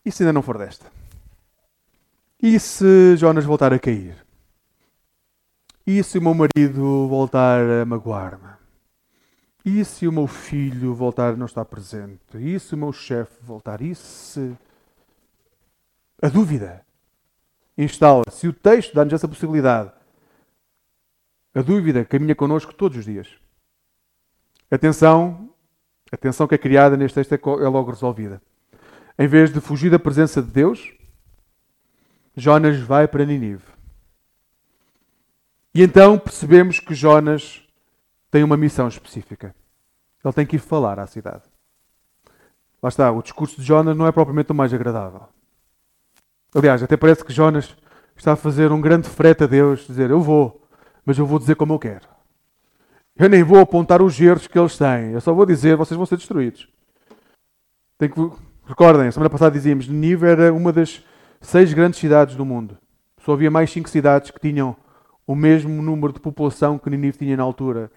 E 0.05 0.11
se 0.11 0.21
ainda 0.21 0.33
não 0.33 0.43
for 0.43 0.59
desta? 0.59 0.85
E 2.39 2.59
se 2.59 3.17
Jonas 3.17 3.43
voltar 3.43 3.73
a 3.73 3.79
cair? 3.79 4.15
E 5.87 6.03
se 6.03 6.19
o 6.19 6.21
meu 6.21 6.35
marido 6.35 7.07
voltar 7.07 7.61
a 7.81 7.85
magoar-me? 7.85 8.64
E 9.65 9.83
se 9.83 10.07
o 10.07 10.11
meu 10.11 10.27
filho 10.27 10.93
voltar 10.93 11.33
a 11.33 11.35
não 11.35 11.47
estar 11.47 11.65
presente? 11.65 12.19
E 12.35 12.59
se 12.59 12.75
o 12.75 12.77
meu 12.77 12.93
chefe 12.93 13.33
voltar? 13.41 13.81
E 13.81 13.95
se. 13.95 14.55
A 16.21 16.29
dúvida 16.29 16.85
instala-se. 17.75 18.47
O 18.47 18.53
texto 18.53 18.93
dá-nos 18.93 19.13
essa 19.13 19.27
possibilidade. 19.27 19.91
A 21.55 21.63
dúvida 21.63 22.05
caminha 22.05 22.35
connosco 22.35 22.75
todos 22.75 22.99
os 22.99 23.05
dias. 23.05 23.27
A 24.69 24.77
tensão, 24.77 25.49
a 26.11 26.17
tensão 26.17 26.47
que 26.47 26.53
é 26.53 26.59
criada 26.59 26.95
neste 26.95 27.15
texto 27.15 27.33
é, 27.33 27.63
é 27.63 27.67
logo 27.67 27.89
resolvida. 27.89 28.39
Em 29.17 29.27
vez 29.27 29.51
de 29.51 29.59
fugir 29.59 29.89
da 29.89 29.97
presença 29.97 30.43
de 30.43 30.51
Deus, 30.51 30.93
Jonas 32.35 32.77
vai 32.79 33.07
para 33.07 33.25
Ninive. 33.25 33.63
E 35.73 35.81
então 35.81 36.19
percebemos 36.19 36.79
que 36.79 36.93
Jonas 36.93 37.64
tem 38.31 38.43
uma 38.43 38.57
missão 38.57 38.87
específica. 38.87 39.55
Ele 40.23 40.33
tem 40.33 40.45
que 40.45 40.55
ir 40.55 40.59
falar 40.59 40.99
à 40.99 41.07
cidade. 41.07 41.43
Lá 42.81 42.89
está, 42.89 43.11
o 43.11 43.21
discurso 43.21 43.59
de 43.59 43.63
Jonas 43.65 43.95
não 43.95 44.07
é 44.07 44.11
propriamente 44.11 44.51
o 44.51 44.55
mais 44.55 44.73
agradável. 44.73 45.23
Aliás, 46.53 46.81
até 46.81 46.95
parece 46.95 47.23
que 47.23 47.33
Jonas 47.33 47.75
está 48.15 48.33
a 48.33 48.35
fazer 48.35 48.71
um 48.71 48.81
grande 48.81 49.09
frete 49.09 49.43
a 49.43 49.47
Deus, 49.47 49.85
dizer: 49.87 50.09
Eu 50.09 50.21
vou, 50.21 50.61
mas 51.05 51.17
eu 51.17 51.25
vou 51.25 51.39
dizer 51.39 51.55
como 51.55 51.73
eu 51.73 51.79
quero. 51.79 52.07
Eu 53.17 53.29
nem 53.29 53.43
vou 53.43 53.59
apontar 53.59 54.01
os 54.01 54.19
erros 54.19 54.47
que 54.47 54.57
eles 54.57 54.77
têm, 54.77 55.11
eu 55.11 55.21
só 55.21 55.33
vou 55.33 55.45
dizer: 55.45 55.75
vocês 55.75 55.97
vão 55.97 56.05
ser 56.05 56.17
destruídos. 56.17 56.67
Tem 57.97 58.09
que... 58.09 58.31
Recordem, 58.65 59.11
semana 59.11 59.29
passada 59.29 59.51
dizíamos: 59.51 59.87
Nínive 59.87 60.25
era 60.25 60.53
uma 60.53 60.71
das 60.71 61.03
seis 61.39 61.73
grandes 61.73 61.99
cidades 61.99 62.35
do 62.35 62.45
mundo. 62.45 62.77
Só 63.19 63.33
havia 63.33 63.49
mais 63.49 63.71
cinco 63.71 63.89
cidades 63.89 64.31
que 64.31 64.39
tinham 64.39 64.75
o 65.25 65.35
mesmo 65.35 65.81
número 65.81 66.13
de 66.13 66.19
população 66.19 66.77
que 66.77 66.89
Ninive 66.89 67.17
tinha 67.17 67.37
na 67.37 67.43
altura. 67.43 67.91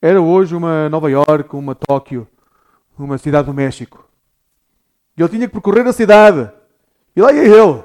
Era 0.00 0.20
hoje 0.20 0.54
uma 0.54 0.88
Nova 0.88 1.10
York, 1.10 1.54
uma 1.56 1.74
Tóquio, 1.74 2.26
uma 2.96 3.18
cidade 3.18 3.46
do 3.46 3.54
México. 3.54 4.08
E 5.16 5.22
ele 5.22 5.28
tinha 5.28 5.46
que 5.46 5.52
percorrer 5.52 5.86
a 5.86 5.92
cidade. 5.92 6.50
E 7.16 7.20
lá 7.20 7.32
ia 7.32 7.42
ele. 7.42 7.82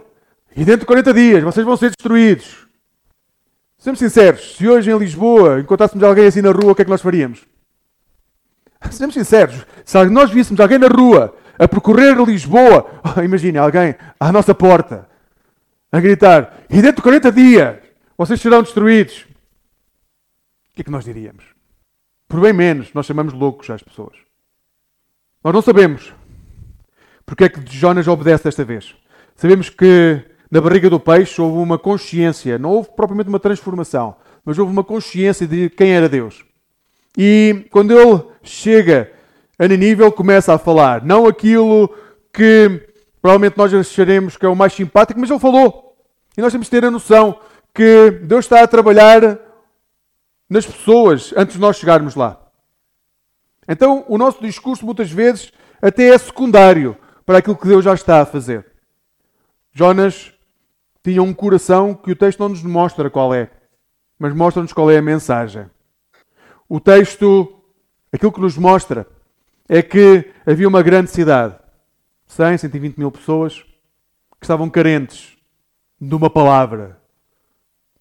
E 0.56 0.64
dentro 0.64 0.82
de 0.82 0.86
40 0.86 1.14
dias 1.14 1.44
vocês 1.44 1.66
vão 1.66 1.76
ser 1.76 1.90
destruídos. 1.90 2.68
Sejamos 3.78 4.00
sinceros, 4.00 4.56
se 4.56 4.68
hoje 4.68 4.92
em 4.92 4.98
Lisboa 4.98 5.60
encontrássemos 5.60 6.04
alguém 6.04 6.26
assim 6.26 6.42
na 6.42 6.52
rua, 6.52 6.72
o 6.72 6.76
que 6.76 6.84
é 6.84 6.86
que 6.86 6.92
nós 6.92 7.02
faríamos? 7.02 7.46
Sejamos 8.90 9.14
sinceros, 9.14 9.66
se 9.84 10.06
nós 10.06 10.32
víssemos 10.32 10.62
alguém 10.62 10.78
na 10.78 10.88
rua 10.88 11.36
a 11.60 11.68
percorrer 11.68 12.16
Lisboa, 12.22 12.90
oh, 13.18 13.22
imagine 13.22 13.58
alguém 13.58 13.96
à 14.20 14.32
nossa 14.32 14.56
porta 14.56 15.10
a 15.92 16.00
gritar: 16.00 16.64
e 16.70 16.76
dentro 16.82 16.98
de 16.98 17.02
40 17.02 17.32
dias 17.32 17.76
vocês 18.18 18.40
serão 18.40 18.62
destruídos. 18.62 19.26
O 20.70 20.76
que 20.76 20.82
é 20.82 20.84
que 20.84 20.92
nós 20.92 21.04
diríamos? 21.04 21.53
Por 22.34 22.42
bem 22.42 22.52
menos, 22.52 22.92
nós 22.96 23.06
chamamos 23.06 23.32
loucos 23.32 23.70
às 23.70 23.84
pessoas. 23.84 24.16
Nós 25.44 25.54
não 25.54 25.62
sabemos 25.62 26.12
porque 27.28 27.44
é 27.44 27.50
que 27.50 27.62
Jonas 27.72 28.08
obedece 28.08 28.46
desta 28.46 28.66
vez. 28.66 28.96
Sabemos 29.36 29.70
que 29.70 30.20
na 30.50 30.60
barriga 30.60 30.90
do 30.90 31.00
peixe 31.00 31.40
houve 31.40 31.60
uma 31.60 31.78
consciência, 31.78 32.58
não 32.58 32.72
houve 32.72 32.90
propriamente 32.96 33.30
uma 33.30 33.40
transformação, 33.40 34.16
mas 34.44 34.58
houve 34.58 34.72
uma 34.72 34.84
consciência 34.84 35.46
de 35.46 35.70
quem 35.70 35.92
era 35.92 36.10
Deus. 36.10 36.44
E 37.16 37.68
quando 37.70 37.92
ele 37.92 38.24
chega 38.42 39.12
a 39.60 39.68
Nínive, 39.68 40.02
ele 40.02 40.12
começa 40.12 40.56
a 40.56 40.58
falar, 40.58 41.06
não 41.06 41.28
aquilo 41.28 41.88
que 42.34 42.82
provavelmente 43.22 43.60
nós 43.60 43.72
acharemos 43.76 44.38
que 44.38 44.46
é 44.48 44.50
o 44.50 44.56
mais 44.56 44.74
simpático, 44.74 45.20
mas 45.20 45.30
ele 45.30 45.40
falou. 45.40 45.96
E 46.36 46.42
nós 46.42 46.52
temos 46.52 46.68
que 46.68 46.72
ter 46.72 46.84
a 46.84 46.90
noção 46.90 47.40
que 47.76 48.10
Deus 48.24 48.46
está 48.46 48.64
a 48.64 48.68
trabalhar 48.68 49.53
nas 50.54 50.68
pessoas 50.68 51.34
antes 51.36 51.56
de 51.56 51.60
nós 51.60 51.78
chegarmos 51.78 52.14
lá. 52.14 52.40
Então, 53.68 54.06
o 54.08 54.20
nosso 54.20 54.40
discurso 54.40 54.86
muitas 54.86 55.10
vezes 55.10 55.52
até 55.82 56.10
é 56.10 56.18
secundário 56.18 56.96
para 57.26 57.40
aquilo 57.40 57.58
que 57.58 57.68
Deus 57.68 57.84
já 57.84 57.96
está 57.96 58.22
a 58.22 58.26
fazer. 58.26 58.64
Jonas 59.72 60.32
tinha 61.04 61.24
um 61.24 61.34
coração 61.34 61.96
que 61.96 62.12
o 62.12 62.16
texto 62.16 62.40
não 62.40 62.50
nos 62.50 62.62
mostra 62.62 63.10
qual 63.10 63.34
é, 63.34 63.50
mas 64.20 64.36
mostra-nos 64.36 64.72
qual 64.72 64.92
é 64.92 64.98
a 65.00 65.02
mensagem. 65.02 65.66
O 66.70 66.80
texto, 66.80 67.64
aquilo 68.12 68.32
que 68.32 68.40
nos 68.40 68.56
mostra, 68.56 69.08
é 69.68 69.82
que 69.82 70.32
havia 70.46 70.68
uma 70.68 70.84
grande 70.84 71.10
cidade, 71.10 71.56
100, 72.28 72.60
120 72.60 72.98
mil 72.98 73.12
pessoas, 73.12 73.64
que 74.40 74.46
estavam 74.46 74.70
carentes 74.70 75.36
de 76.00 76.14
uma 76.14 76.30
palavra, 76.30 77.02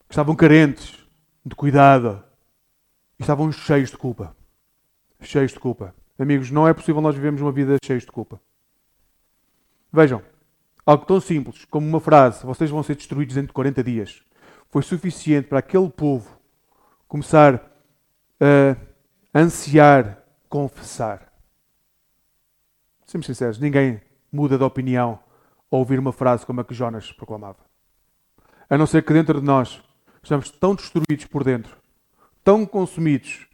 que 0.06 0.12
estavam 0.12 0.36
carentes 0.36 1.02
de 1.46 1.54
cuidado 1.54 2.22
estavam 3.18 3.50
cheios 3.52 3.90
de 3.90 3.96
culpa. 3.96 4.36
Cheios 5.20 5.52
de 5.52 5.60
culpa. 5.60 5.94
Amigos, 6.18 6.50
não 6.50 6.66
é 6.66 6.74
possível 6.74 7.00
nós 7.00 7.14
vivemos 7.14 7.40
uma 7.40 7.52
vida 7.52 7.76
cheia 7.84 7.98
de 7.98 8.06
culpa. 8.06 8.40
Vejam, 9.92 10.22
Algo 10.84 11.06
tão 11.06 11.20
simples 11.20 11.64
como 11.66 11.86
uma 11.86 12.00
frase, 12.00 12.44
vocês 12.44 12.68
vão 12.68 12.82
ser 12.82 12.96
destruídos 12.96 13.36
dentro 13.36 13.48
de 13.48 13.52
40 13.52 13.84
dias, 13.84 14.20
foi 14.68 14.82
suficiente 14.82 15.46
para 15.46 15.60
aquele 15.60 15.88
povo 15.88 16.40
começar 17.06 17.70
a 18.40 19.38
ansiar 19.38 20.18
confessar. 20.48 21.32
Sejamos 23.06 23.26
sinceros, 23.26 23.58
ninguém 23.58 24.00
muda 24.30 24.58
de 24.58 24.64
opinião 24.64 25.20
ao 25.70 25.78
ouvir 25.78 25.98
uma 25.98 26.12
frase 26.12 26.44
como 26.44 26.60
a 26.60 26.64
que 26.64 26.74
Jonas 26.74 27.12
proclamava. 27.12 27.60
A 28.68 28.76
não 28.76 28.86
ser 28.86 29.04
que 29.04 29.12
dentro 29.12 29.40
de 29.40 29.46
nós 29.46 29.80
estamos 30.20 30.50
tão 30.50 30.74
destruídos 30.74 31.26
por 31.26 31.44
dentro, 31.44 31.76
tão 32.44 32.66
consumidos, 32.66 33.46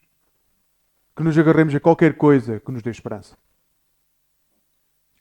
que 1.16 1.22
nos 1.22 1.36
agarremos 1.36 1.74
a 1.74 1.80
qualquer 1.80 2.14
coisa 2.14 2.60
que 2.60 2.70
nos 2.70 2.82
dê 2.82 2.90
esperança. 2.90 3.36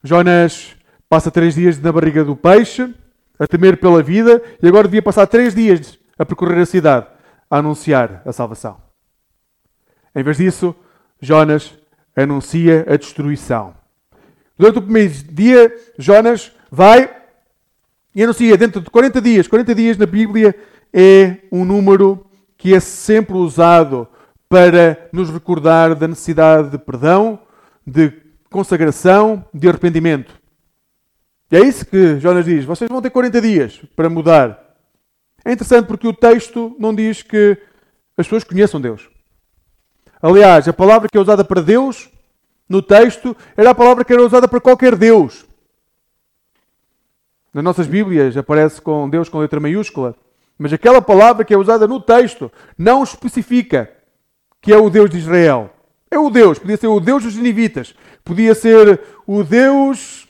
Jonas 0.03 0.77
Passa 1.09 1.31
três 1.31 1.55
dias 1.55 1.79
na 1.79 1.89
barriga 1.91 2.23
do 2.25 2.35
peixe, 2.35 2.93
a 3.39 3.47
temer 3.47 3.77
pela 3.77 4.03
vida, 4.03 4.41
e 4.61 4.67
agora 4.67 4.87
devia 4.87 5.01
passar 5.01 5.25
três 5.25 5.55
dias 5.55 5.97
a 6.19 6.25
percorrer 6.25 6.59
a 6.59 6.65
cidade, 6.65 7.07
a 7.49 7.59
anunciar 7.59 8.21
a 8.25 8.33
salvação. 8.33 8.77
Em 10.13 10.21
vez 10.21 10.35
disso, 10.35 10.75
Jonas 11.21 11.73
anuncia 12.13 12.85
a 12.89 12.97
destruição. 12.97 13.73
Durante 14.57 14.79
o 14.79 14.81
primeiro 14.81 15.13
dia, 15.31 15.73
Jonas 15.97 16.51
vai 16.69 17.09
e 18.13 18.21
anuncia 18.21 18.57
dentro 18.57 18.81
de 18.81 18.89
40 18.89 19.21
dias. 19.21 19.47
40 19.47 19.75
dias 19.75 19.97
na 19.97 20.05
Bíblia 20.05 20.59
é 20.91 21.37
um 21.49 21.63
número 21.63 22.26
que 22.57 22.73
é 22.73 22.79
sempre 22.79 23.35
usado 23.35 24.07
para 24.49 25.09
nos 25.11 25.29
recordar 25.29 25.93
da 25.95 26.07
necessidade 26.07 26.69
de 26.69 26.77
perdão, 26.77 27.39
de 27.85 28.11
consagração, 28.49 29.45
de 29.53 29.67
arrependimento. 29.67 30.33
E 31.51 31.55
é 31.55 31.61
isso 31.61 31.85
que 31.85 32.19
Jonas 32.19 32.45
diz: 32.45 32.65
vocês 32.65 32.89
vão 32.89 33.01
ter 33.01 33.09
40 33.09 33.41
dias 33.41 33.81
para 33.95 34.09
mudar. 34.09 34.65
É 35.45 35.51
interessante 35.51 35.85
porque 35.85 36.07
o 36.07 36.13
texto 36.13 36.75
não 36.79 36.93
diz 36.93 37.21
que 37.21 37.57
as 38.17 38.25
pessoas 38.25 38.43
conheçam 38.43 38.81
Deus. 38.81 39.09
Aliás, 40.21 40.67
a 40.67 40.73
palavra 40.73 41.07
que 41.09 41.17
é 41.17 41.21
usada 41.21 41.43
para 41.43 41.61
Deus 41.61 42.09
no 42.67 42.81
texto 42.81 43.35
era 43.55 43.69
a 43.69 43.75
palavra 43.75 44.03
que 44.03 44.11
era 44.11 44.21
usada 44.21 44.47
para 44.47 44.59
qualquer 44.59 44.95
Deus. 44.95 45.45
Nas 47.53 47.63
nossas 47.63 47.87
Bíblias 47.87 48.35
aparece 48.35 48.81
com 48.81 49.09
Deus 49.09 49.29
com 49.29 49.39
letra 49.39 49.59
maiúscula, 49.59 50.15
mas 50.57 50.73
aquela 50.73 51.01
palavra 51.01 51.45
que 51.45 51.53
é 51.53 51.57
usada 51.57 51.87
no 51.87 51.99
texto 51.99 52.51
não 52.77 53.03
especifica 53.03 53.91
que 54.61 54.73
é 54.73 54.77
o 54.77 54.89
Deus 54.89 55.09
de 55.09 55.17
Israel. 55.17 55.73
É 56.09 56.17
o 56.17 56.29
Deus, 56.29 56.57
podia 56.57 56.77
ser 56.77 56.87
o 56.87 56.99
Deus 56.99 57.23
dos 57.23 57.35
ninivitas, 57.35 57.93
podia 58.23 58.55
ser 58.55 59.01
o 59.25 59.43
Deus 59.43 60.27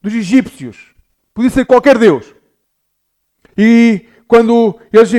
dos 0.00 0.12
egípcios. 0.12 0.92
Podia 1.34 1.50
ser 1.50 1.64
qualquer 1.64 1.98
Deus. 1.98 2.34
E 3.56 4.06
quando 4.26 4.78
eles 4.92 5.10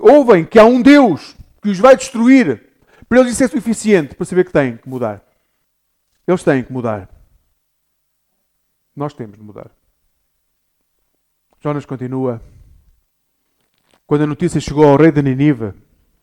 ouvem 0.00 0.44
que 0.44 0.58
há 0.58 0.64
um 0.64 0.80
Deus 0.80 1.36
que 1.62 1.68
os 1.68 1.78
vai 1.78 1.96
destruir, 1.96 2.62
para 3.08 3.20
eles 3.20 3.32
isso 3.32 3.44
é 3.44 3.48
suficiente 3.48 4.14
para 4.14 4.24
saber 4.24 4.44
que 4.44 4.52
têm 4.52 4.76
que 4.76 4.88
mudar. 4.88 5.22
Eles 6.26 6.42
têm 6.42 6.62
que 6.62 6.72
mudar. 6.72 7.08
Nós 8.96 9.12
temos 9.12 9.36
de 9.36 9.42
mudar. 9.42 9.70
Jonas 11.60 11.84
continua. 11.84 12.40
Quando 14.06 14.24
a 14.24 14.26
notícia 14.26 14.60
chegou 14.60 14.84
ao 14.84 14.96
rei 14.96 15.10
de 15.10 15.22
Ninive, 15.22 15.72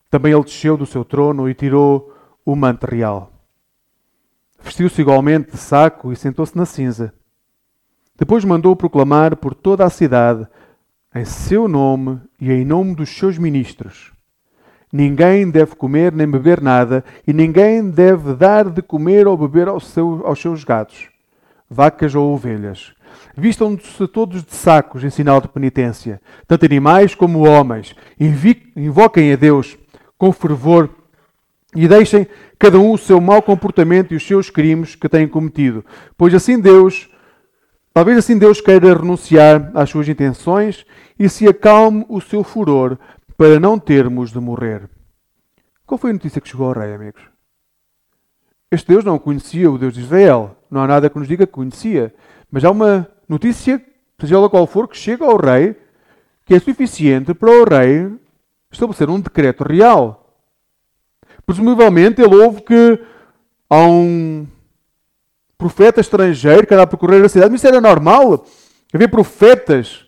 também 0.09 0.33
ele 0.33 0.43
desceu 0.43 0.77
do 0.77 0.85
seu 0.85 1.03
trono 1.03 1.49
e 1.49 1.55
tirou 1.55 2.13
o 2.45 2.55
manto 2.55 2.85
real. 2.85 3.31
Vestiu-se 4.61 5.01
igualmente 5.01 5.51
de 5.51 5.57
saco 5.57 6.11
e 6.11 6.15
sentou-se 6.15 6.55
na 6.55 6.65
cinza. 6.65 7.11
Depois 8.15 8.45
mandou 8.45 8.75
proclamar 8.75 9.35
por 9.35 9.55
toda 9.55 9.83
a 9.83 9.89
cidade, 9.89 10.47
em 11.15 11.25
seu 11.25 11.67
nome 11.67 12.21
e 12.39 12.51
em 12.51 12.63
nome 12.63 12.93
dos 12.93 13.09
seus 13.09 13.39
ministros. 13.39 14.11
Ninguém 14.93 15.49
deve 15.49 15.75
comer 15.75 16.11
nem 16.11 16.29
beber 16.29 16.61
nada, 16.61 17.03
e 17.25 17.33
ninguém 17.33 17.89
deve 17.89 18.35
dar 18.35 18.69
de 18.69 18.83
comer 18.83 19.25
ou 19.25 19.35
beber 19.35 19.67
aos 19.67 19.87
seus, 19.87 20.23
aos 20.23 20.39
seus 20.39 20.63
gados, 20.63 21.09
vacas 21.67 22.13
ou 22.13 22.31
ovelhas. 22.31 22.93
Vistam-se 23.35 24.07
todos 24.07 24.43
de 24.43 24.53
sacos 24.53 25.03
em 25.03 25.09
sinal 25.09 25.39
de 25.39 25.47
penitência, 25.47 26.21
tanto 26.47 26.65
animais 26.65 27.15
como 27.15 27.47
homens. 27.47 27.95
Invoquem 28.75 29.33
a 29.33 29.35
Deus 29.35 29.77
com 30.17 30.31
fervor 30.31 30.89
e 31.75 31.87
deixem 31.87 32.27
cada 32.59 32.77
um 32.77 32.91
o 32.91 32.97
seu 32.97 33.21
mau 33.21 33.41
comportamento 33.41 34.13
e 34.13 34.17
os 34.17 34.25
seus 34.25 34.49
crimes 34.49 34.95
que 34.95 35.09
têm 35.09 35.27
cometido, 35.27 35.85
pois 36.17 36.33
assim 36.33 36.59
Deus, 36.59 37.09
talvez 37.93 38.17
assim 38.17 38.37
Deus 38.37 38.59
queira 38.59 38.93
renunciar 38.93 39.71
às 39.73 39.89
suas 39.89 40.07
intenções 40.07 40.85
e 41.17 41.29
se 41.29 41.47
acalme 41.47 42.05
o 42.09 42.19
seu 42.19 42.43
furor 42.43 42.97
para 43.37 43.59
não 43.59 43.79
termos 43.79 44.31
de 44.31 44.39
morrer. 44.39 44.89
Qual 45.85 45.97
foi 45.97 46.11
a 46.11 46.13
notícia 46.13 46.39
que 46.39 46.49
chegou 46.49 46.67
ao 46.67 46.73
rei, 46.73 46.93
amigos? 46.93 47.21
Este 48.71 48.87
Deus 48.87 49.03
não 49.03 49.19
conhecia 49.19 49.69
o 49.69 49.77
Deus 49.77 49.93
de 49.93 49.99
Israel. 49.99 50.55
Não 50.69 50.81
há 50.81 50.87
nada 50.87 51.09
que 51.09 51.19
nos 51.19 51.27
diga 51.27 51.45
que 51.45 51.51
conhecia. 51.51 52.13
Mas 52.49 52.63
há 52.63 52.71
uma 52.71 53.05
notícia, 53.31 53.81
seja 54.19 54.35
ela 54.35 54.49
qual 54.49 54.67
for, 54.67 54.87
que 54.87 54.97
chega 54.97 55.25
ao 55.25 55.37
rei, 55.37 55.75
que 56.45 56.53
é 56.53 56.59
suficiente 56.59 57.33
para 57.33 57.49
o 57.49 57.63
rei 57.63 58.11
estabelecer 58.69 59.09
um 59.09 59.19
decreto 59.19 59.63
real. 59.63 60.37
Presumivelmente 61.45 62.21
ele 62.21 62.35
ouve 62.35 62.61
que 62.61 62.99
há 63.69 63.79
um 63.85 64.45
profeta 65.57 66.01
estrangeiro 66.01 66.67
que 66.67 66.73
anda 66.73 66.83
a 66.83 66.87
percorrer 66.87 67.23
a 67.23 67.29
cidade. 67.29 67.51
Mas 67.51 67.61
isso 67.61 67.67
era 67.67 67.79
normal. 67.79 68.45
Havia 68.93 69.07
profetas 69.07 70.05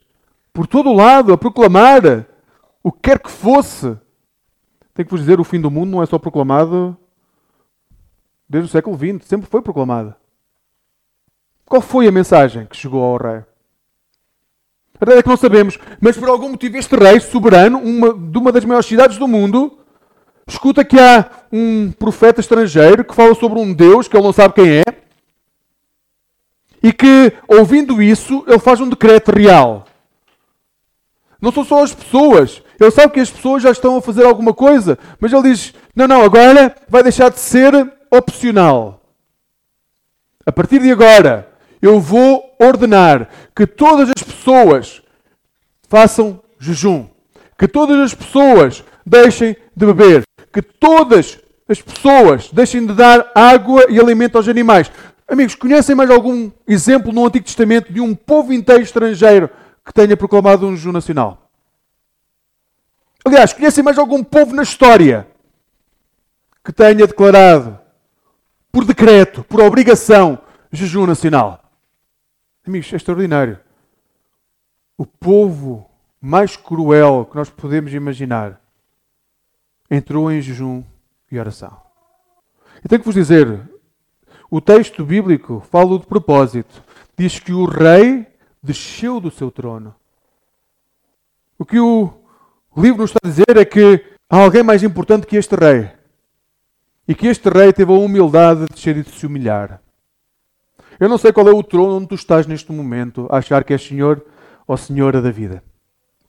por 0.51 0.67
todo 0.67 0.89
o 0.89 0.95
lado 0.95 1.31
a 1.31 1.37
proclamar 1.37 2.25
o 2.83 2.91
que 2.91 2.99
quer 3.01 3.19
que 3.19 3.31
fosse. 3.31 3.97
Tenho 4.93 5.05
que 5.05 5.11
vos 5.11 5.21
dizer, 5.21 5.39
o 5.39 5.43
fim 5.43 5.59
do 5.59 5.71
mundo 5.71 5.91
não 5.91 6.03
é 6.03 6.05
só 6.05 6.19
proclamado 6.19 6.97
desde 8.47 8.69
o 8.69 8.71
século 8.71 8.97
XX, 8.97 9.25
sempre 9.25 9.47
foi 9.49 9.61
proclamado. 9.61 10.13
Qual 11.65 11.81
foi 11.81 12.07
a 12.07 12.11
mensagem 12.11 12.65
que 12.65 12.77
chegou 12.77 13.03
ao 13.03 13.17
rei? 13.17 13.43
A 14.95 14.99
verdade 14.99 15.19
é 15.19 15.23
que 15.23 15.29
não 15.29 15.37
sabemos, 15.37 15.79
mas 15.99 16.17
por 16.17 16.29
algum 16.29 16.49
motivo 16.49 16.77
este 16.77 16.95
rei 16.95 17.19
soberano, 17.19 17.79
uma, 17.79 18.13
de 18.13 18.37
uma 18.37 18.51
das 18.51 18.63
maiores 18.63 18.87
cidades 18.87 19.17
do 19.17 19.27
mundo, 19.27 19.79
escuta 20.47 20.85
que 20.85 20.99
há 20.99 21.29
um 21.51 21.91
profeta 21.91 22.39
estrangeiro 22.39 23.03
que 23.03 23.15
fala 23.15 23.33
sobre 23.35 23.59
um 23.59 23.73
Deus 23.73 24.07
que 24.07 24.15
ele 24.15 24.23
não 24.23 24.33
sabe 24.33 24.53
quem 24.53 24.79
é, 24.79 24.83
e 26.81 26.91
que, 26.91 27.31
ouvindo 27.47 28.01
isso, 28.01 28.43
ele 28.45 28.59
faz 28.59 28.81
um 28.81 28.89
decreto 28.89 29.31
real. 29.31 29.85
Não 31.41 31.51
são 31.51 31.63
só 31.63 31.83
as 31.83 31.93
pessoas. 31.93 32.61
Ele 32.79 32.91
sabe 32.91 33.13
que 33.13 33.19
as 33.21 33.29
pessoas 33.29 33.63
já 33.63 33.71
estão 33.71 33.97
a 33.97 34.01
fazer 34.01 34.25
alguma 34.25 34.53
coisa, 34.53 34.99
mas 35.19 35.31
ele 35.31 35.43
diz: 35.43 35.73
não, 35.95 36.07
não, 36.07 36.21
agora 36.21 36.75
vai 36.89 37.01
deixar 37.01 37.29
de 37.29 37.39
ser 37.39 37.73
opcional. 38.11 39.01
A 40.45 40.51
partir 40.51 40.79
de 40.79 40.91
agora, 40.91 41.52
eu 41.83 41.99
vou 41.99 42.55
ordenar 42.57 43.27
que 43.53 43.67
todas 43.67 44.09
as 44.15 44.23
pessoas 44.23 45.01
façam 45.89 46.41
jejum, 46.57 47.07
que 47.59 47.67
todas 47.67 47.99
as 47.99 48.13
pessoas 48.13 48.85
deixem 49.05 49.53
de 49.75 49.85
beber, 49.85 50.23
que 50.53 50.61
todas 50.61 51.39
as 51.67 51.81
pessoas 51.81 52.49
deixem 52.53 52.87
de 52.87 52.93
dar 52.93 53.29
água 53.35 53.85
e 53.89 53.99
alimento 53.99 54.37
aos 54.37 54.47
animais. 54.47 54.89
Amigos, 55.27 55.55
conhecem 55.55 55.93
mais 55.93 56.09
algum 56.09 56.49
exemplo 56.65 57.11
no 57.11 57.25
Antigo 57.25 57.45
Testamento 57.45 57.91
de 57.91 57.99
um 57.99 58.15
povo 58.15 58.53
inteiro 58.53 58.81
estrangeiro 58.81 59.49
que 59.85 59.93
tenha 59.93 60.15
proclamado 60.15 60.65
um 60.65 60.77
jejum 60.77 60.93
nacional? 60.93 61.49
Aliás, 63.25 63.51
conhecem 63.51 63.83
mais 63.83 63.97
algum 63.97 64.23
povo 64.23 64.55
na 64.55 64.63
história 64.63 65.27
que 66.63 66.71
tenha 66.71 67.05
declarado 67.05 67.77
por 68.71 68.85
decreto, 68.85 69.43
por 69.43 69.59
obrigação, 69.59 70.39
jejum 70.71 71.05
nacional? 71.05 71.62
Amigos, 72.65 72.93
é 72.93 72.95
extraordinário. 72.95 73.59
O 74.97 75.05
povo 75.05 75.89
mais 76.21 76.55
cruel 76.55 77.25
que 77.25 77.35
nós 77.35 77.49
podemos 77.49 77.93
imaginar 77.93 78.61
entrou 79.91 80.31
em 80.31 80.41
jejum 80.41 80.81
e 81.29 81.37
oração. 81.37 81.77
E 82.83 82.87
tenho 82.87 83.01
que 83.01 83.05
vos 83.05 83.15
dizer, 83.15 83.69
o 84.49 84.61
texto 84.61 85.03
bíblico 85.03 85.61
fala 85.69 85.99
de 85.99 86.05
propósito. 86.05 86.81
Diz 87.17 87.37
que 87.37 87.51
o 87.51 87.65
rei 87.65 88.25
desceu 88.61 89.19
do 89.19 89.29
seu 89.29 89.51
trono. 89.51 89.93
O 91.59 91.65
que 91.65 91.79
o 91.79 92.13
livro 92.77 93.01
nos 93.01 93.11
está 93.11 93.19
a 93.21 93.27
dizer 93.27 93.57
é 93.57 93.65
que 93.65 94.01
há 94.29 94.37
alguém 94.37 94.63
mais 94.63 94.83
importante 94.83 95.27
que 95.27 95.35
este 95.35 95.55
rei. 95.55 95.91
E 97.05 97.13
que 97.13 97.27
este 97.27 97.49
rei 97.49 97.73
teve 97.73 97.91
a 97.91 97.97
humildade 97.97 98.61
de 98.61 98.73
descer 98.73 98.95
e 98.95 99.03
de 99.03 99.11
se 99.11 99.25
humilhar. 99.27 99.82
Eu 100.99 101.09
não 101.09 101.17
sei 101.17 101.31
qual 101.33 101.47
é 101.47 101.51
o 101.51 101.63
trono 101.63 101.97
onde 101.97 102.07
tu 102.07 102.15
estás 102.15 102.47
neste 102.47 102.71
momento, 102.71 103.27
a 103.29 103.37
achar 103.37 103.63
que 103.63 103.73
és 103.73 103.81
senhor 103.81 104.23
ou 104.67 104.77
senhora 104.77 105.21
da 105.21 105.31
vida, 105.31 105.63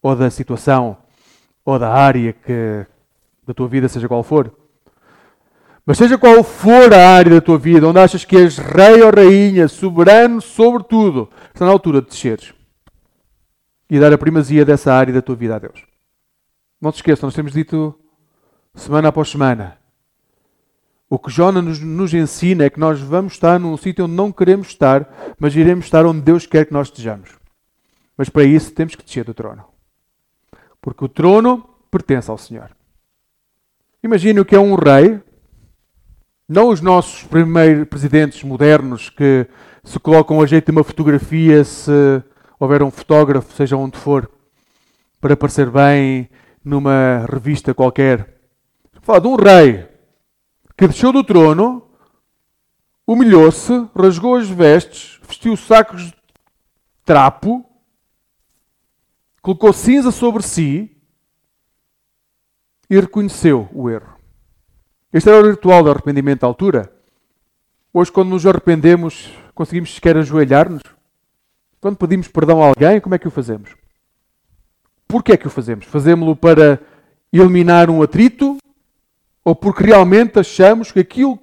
ou 0.03 0.16
da 0.16 0.31
situação, 0.31 0.96
ou 1.64 1.79
da 1.79 1.92
área 1.92 2.33
que 2.33 2.87
da 3.46 3.55
tua 3.55 3.68
vida, 3.68 3.88
seja 3.88 4.09
qual 4.09 4.22
for. 4.22 4.53
Mas 5.87 5.98
seja 5.98 6.16
qual 6.16 6.42
for 6.42 6.92
a 6.94 7.09
área 7.09 7.35
da 7.35 7.40
tua 7.40 7.59
vida, 7.59 7.87
onde 7.87 7.98
achas 7.98 8.24
que 8.24 8.37
és 8.37 8.57
rei 8.57 9.03
ou 9.03 9.11
rainha, 9.11 9.68
soberano 9.68 10.40
sobre 10.40 10.83
tudo, 10.85 11.29
está 11.53 11.66
na 11.66 11.72
altura 11.72 12.00
de 12.00 12.09
desceres 12.09 12.55
e 13.88 14.00
dar 14.00 14.12
a 14.12 14.18
primazia 14.18 14.64
dessa 14.64 14.92
área 14.92 15.12
da 15.12 15.20
tua 15.20 15.37
vida 15.37 15.57
a 15.57 15.59
Deus. 15.59 15.85
Não 16.81 16.90
te 16.90 16.96
esqueças, 16.96 17.22
nós 17.22 17.35
temos 17.35 17.53
dito 17.53 17.94
semana 18.74 19.09
após 19.09 19.31
semana. 19.31 19.79
O 21.09 21.19
que 21.19 21.31
Jonas 21.31 21.62
nos, 21.62 21.81
nos, 21.81 22.14
ensina 22.14 22.64
é 22.64 22.71
que 22.71 22.81
nós 22.81 23.01
vamos 23.01 23.35
estar 23.35 23.61
num 23.61 23.77
sítio 23.77 24.07
onde 24.07 24.14
não 24.14 24.33
queremos 24.33 24.69
estar, 24.69 25.35
mas 25.38 25.55
iremos 25.55 25.85
estar 25.85 26.07
onde 26.07 26.23
Deus 26.23 26.47
quer 26.47 26.67
que 26.67 26.73
nós 26.73 26.88
estejamos. 26.88 27.31
Mas 28.17 28.29
para 28.29 28.45
isso 28.45 28.73
temos 28.73 28.95
que 28.95 29.05
descer 29.05 29.25
do 29.25 29.35
trono. 29.35 29.64
Porque 30.81 31.05
o 31.05 31.09
trono 31.09 31.69
pertence 31.90 32.31
ao 32.31 32.38
Senhor. 32.38 32.71
Imagine 34.03 34.40
o 34.40 34.45
que 34.45 34.55
é 34.55 34.59
um 34.59 34.75
rei 34.75 35.21
não 36.49 36.69
os 36.69 36.81
nossos 36.81 37.23
primeiros 37.25 37.88
presidentes 37.88 38.43
modernos 38.45 39.09
que 39.09 39.47
se 39.83 39.99
colocam 39.99 40.43
a 40.43 40.47
jeito 40.47 40.67
de 40.67 40.73
uma 40.73 40.85
fotografia 40.85 41.64
se 41.64 42.23
houver 42.61 42.83
um 42.83 42.90
fotógrafo, 42.90 43.55
seja 43.55 43.77
onde 43.77 43.97
for, 43.97 44.31
para 45.21 45.37
parecer 45.37 45.71
bem 45.71 46.29
numa 46.62 47.27
revista 47.31 47.73
qualquer. 47.73 48.40
Fala 49.01 49.21
de 49.21 49.29
um 49.29 49.37
rei 49.37 49.93
que 50.77 50.89
desceu 50.89 51.13
do 51.13 51.23
trono, 51.23 51.89
humilhou-se, 53.07 53.73
rasgou 53.97 54.37
as 54.37 54.49
vestes, 54.49 55.21
vestiu 55.27 55.57
sacos 55.57 56.07
de 56.07 56.15
trapo, 57.05 57.65
colocou 59.41 59.73
cinza 59.73 60.11
sobre 60.11 60.43
si 60.43 60.97
e 62.89 62.99
reconheceu 62.99 63.69
o 63.73 63.89
erro. 63.89 64.15
Este 65.13 65.29
era 65.29 65.41
o 65.41 65.51
ritual 65.51 65.85
do 65.85 65.91
arrependimento 65.91 66.45
à 66.45 66.47
altura. 66.47 66.93
Hoje, 67.93 68.11
quando 68.11 68.31
nos 68.31 68.45
arrependemos, 68.45 69.31
conseguimos 69.55 69.95
sequer 69.95 70.17
ajoelhar-nos? 70.17 70.83
Quando 71.81 71.97
pedimos 71.97 72.27
perdão 72.27 72.63
a 72.63 72.67
alguém, 72.67 73.01
como 73.01 73.15
é 73.15 73.19
que 73.19 73.29
o 73.29 73.31
fazemos? 73.31 73.77
Por 75.07 75.23
que 75.23 75.33
é 75.33 75.37
que 75.37 75.47
o 75.47 75.51
fazemos? 75.51 75.85
Fazemos-lo 75.85 76.35
para 76.35 76.81
eliminar 77.33 77.89
um 77.91 78.03
atrito? 78.03 78.59
Ou 79.44 79.54
porque 79.54 79.85
realmente 79.85 80.38
achamos 80.38 80.90
que 80.90 81.00
aquilo 81.00 81.38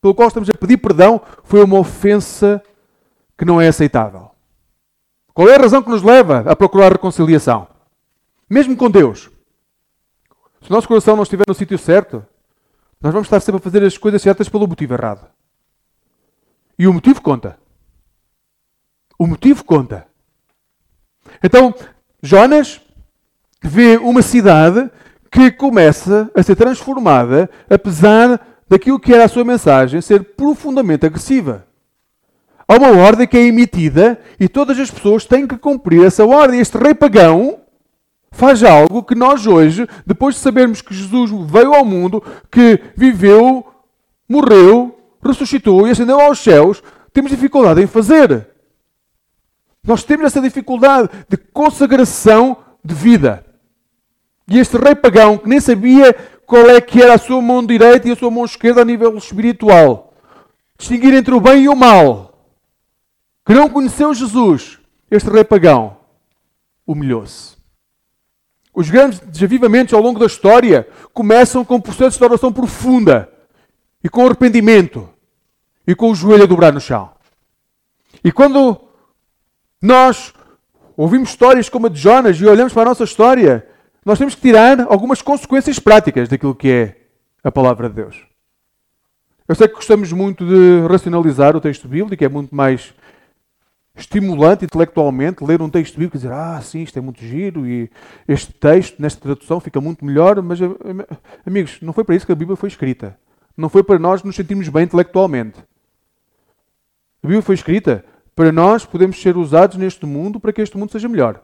pelo 0.00 0.14
qual 0.14 0.28
estamos 0.28 0.48
a 0.50 0.52
pedir 0.52 0.76
perdão 0.76 1.20
foi 1.42 1.64
uma 1.64 1.78
ofensa 1.78 2.62
que 3.36 3.44
não 3.44 3.60
é 3.60 3.68
aceitável? 3.68 4.30
Qual 5.32 5.48
é 5.48 5.54
a 5.54 5.58
razão 5.58 5.82
que 5.82 5.90
nos 5.90 6.02
leva 6.02 6.44
a 6.46 6.54
procurar 6.54 6.92
reconciliação? 6.92 7.66
Mesmo 8.48 8.76
com 8.76 8.90
Deus. 8.90 9.30
Se 10.62 10.70
o 10.70 10.72
nosso 10.72 10.88
coração 10.88 11.16
não 11.16 11.22
estiver 11.22 11.44
no 11.46 11.54
sítio 11.54 11.78
certo, 11.78 12.24
nós 13.00 13.12
vamos 13.12 13.26
estar 13.26 13.40
sempre 13.40 13.58
a 13.58 13.62
fazer 13.62 13.84
as 13.84 13.98
coisas 13.98 14.22
certas 14.22 14.48
pelo 14.48 14.66
motivo 14.66 14.94
errado. 14.94 15.28
E 16.78 16.86
o 16.86 16.92
motivo 16.92 17.20
conta. 17.20 17.58
O 19.18 19.26
motivo 19.26 19.64
conta. 19.64 20.06
Então, 21.42 21.74
Jonas 22.22 22.80
vê 23.62 23.96
uma 23.96 24.22
cidade 24.22 24.90
que 25.36 25.50
começa 25.50 26.30
a 26.34 26.42
ser 26.42 26.56
transformada, 26.56 27.50
apesar 27.68 28.40
daquilo 28.66 28.98
que 28.98 29.12
era 29.12 29.24
a 29.24 29.28
sua 29.28 29.44
mensagem 29.44 30.00
ser 30.00 30.34
profundamente 30.34 31.04
agressiva. 31.04 31.66
Há 32.66 32.76
uma 32.76 32.96
ordem 32.96 33.28
que 33.28 33.36
é 33.36 33.42
emitida 33.44 34.18
e 34.40 34.48
todas 34.48 34.78
as 34.78 34.90
pessoas 34.90 35.26
têm 35.26 35.46
que 35.46 35.58
cumprir 35.58 36.06
essa 36.06 36.24
ordem. 36.24 36.58
Este 36.58 36.78
rei 36.78 36.94
pagão 36.94 37.58
faz 38.32 38.64
algo 38.64 39.02
que 39.02 39.14
nós 39.14 39.46
hoje, 39.46 39.86
depois 40.06 40.36
de 40.36 40.40
sabermos 40.40 40.80
que 40.80 40.94
Jesus 40.94 41.30
veio 41.50 41.74
ao 41.74 41.84
mundo, 41.84 42.24
que 42.50 42.80
viveu, 42.96 43.62
morreu, 44.26 44.98
ressuscitou 45.22 45.86
e 45.86 45.90
ascendeu 45.90 46.18
aos 46.18 46.38
céus, 46.38 46.82
temos 47.12 47.30
dificuldade 47.30 47.82
em 47.82 47.86
fazer. 47.86 48.48
Nós 49.86 50.02
temos 50.02 50.24
essa 50.24 50.40
dificuldade 50.40 51.10
de 51.28 51.36
consagração 51.36 52.56
de 52.82 52.94
vida. 52.94 53.45
E 54.48 54.58
este 54.58 54.76
rei 54.76 54.94
pagão, 54.94 55.38
que 55.38 55.48
nem 55.48 55.60
sabia 55.60 56.12
qual 56.46 56.70
é 56.70 56.80
que 56.80 57.02
era 57.02 57.14
a 57.14 57.18
sua 57.18 57.42
mão 57.42 57.64
direita 57.64 58.08
e 58.08 58.12
a 58.12 58.16
sua 58.16 58.30
mão 58.30 58.44
esquerda 58.44 58.82
a 58.82 58.84
nível 58.84 59.16
espiritual. 59.16 60.14
Distinguir 60.78 61.14
entre 61.14 61.34
o 61.34 61.40
bem 61.40 61.64
e 61.64 61.68
o 61.68 61.74
mal. 61.74 62.48
Que 63.44 63.54
não 63.54 63.68
conheceu 63.68 64.14
Jesus, 64.14 64.78
este 65.10 65.30
rei 65.30 65.44
pagão, 65.44 65.96
humilhou-se. 66.86 67.56
Os 68.74 68.90
grandes 68.90 69.20
desavivamentos 69.20 69.94
ao 69.94 70.02
longo 70.02 70.20
da 70.20 70.26
história 70.26 70.86
começam 71.12 71.64
com 71.64 71.76
um 71.76 71.80
processo 71.80 72.18
de 72.18 72.24
oração 72.24 72.52
profunda 72.52 73.32
e 74.04 74.08
com 74.08 74.24
arrependimento 74.24 75.08
e 75.86 75.94
com 75.94 76.10
o 76.10 76.14
joelho 76.14 76.42
a 76.44 76.46
dobrar 76.46 76.72
no 76.72 76.80
chão. 76.80 77.10
E 78.22 78.30
quando 78.30 78.78
nós 79.80 80.34
ouvimos 80.96 81.30
histórias 81.30 81.68
como 81.68 81.86
a 81.86 81.90
de 81.90 81.98
Jonas 81.98 82.36
e 82.40 82.46
olhamos 82.46 82.72
para 82.72 82.82
a 82.82 82.86
nossa 82.86 83.04
história, 83.04 83.66
nós 84.06 84.20
temos 84.20 84.36
que 84.36 84.40
tirar 84.40 84.82
algumas 84.82 85.20
consequências 85.20 85.80
práticas 85.80 86.28
daquilo 86.28 86.54
que 86.54 86.70
é 86.70 86.96
a 87.42 87.50
palavra 87.50 87.88
de 87.88 87.96
Deus. 87.96 88.24
Eu 89.48 89.54
sei 89.56 89.66
que 89.66 89.74
gostamos 89.74 90.12
muito 90.12 90.46
de 90.46 90.86
racionalizar 90.88 91.56
o 91.56 91.60
texto 91.60 91.88
bíblico, 91.88 92.22
é 92.22 92.28
muito 92.28 92.54
mais 92.54 92.94
estimulante 93.96 94.64
intelectualmente 94.64 95.42
ler 95.42 95.60
um 95.60 95.68
texto 95.68 95.94
bíblico 95.94 96.16
e 96.16 96.18
dizer, 96.18 96.30
ah, 96.30 96.60
sim, 96.62 96.82
isto 96.82 96.96
é 96.96 97.02
muito 97.02 97.20
giro 97.20 97.66
e 97.66 97.90
este 98.28 98.52
texto, 98.52 99.02
nesta 99.02 99.20
tradução, 99.20 99.58
fica 99.58 99.80
muito 99.80 100.04
melhor, 100.04 100.40
mas, 100.40 100.60
eh, 100.60 100.68
amigos, 101.44 101.78
não 101.82 101.92
foi 101.92 102.04
para 102.04 102.14
isso 102.14 102.26
que 102.26 102.32
a 102.32 102.36
Bíblia 102.36 102.56
foi 102.56 102.68
escrita. 102.68 103.18
Não 103.56 103.68
foi 103.68 103.82
para 103.82 103.98
nós 103.98 104.22
nos 104.22 104.36
sentirmos 104.36 104.68
bem 104.68 104.84
intelectualmente. 104.84 105.58
A 107.24 107.26
Bíblia 107.26 107.42
foi 107.42 107.56
escrita 107.56 108.04
para 108.36 108.52
nós 108.52 108.84
podermos 108.84 109.20
ser 109.20 109.36
usados 109.36 109.76
neste 109.76 110.06
mundo 110.06 110.38
para 110.38 110.52
que 110.52 110.62
este 110.62 110.76
mundo 110.76 110.92
seja 110.92 111.08
melhor. 111.08 111.42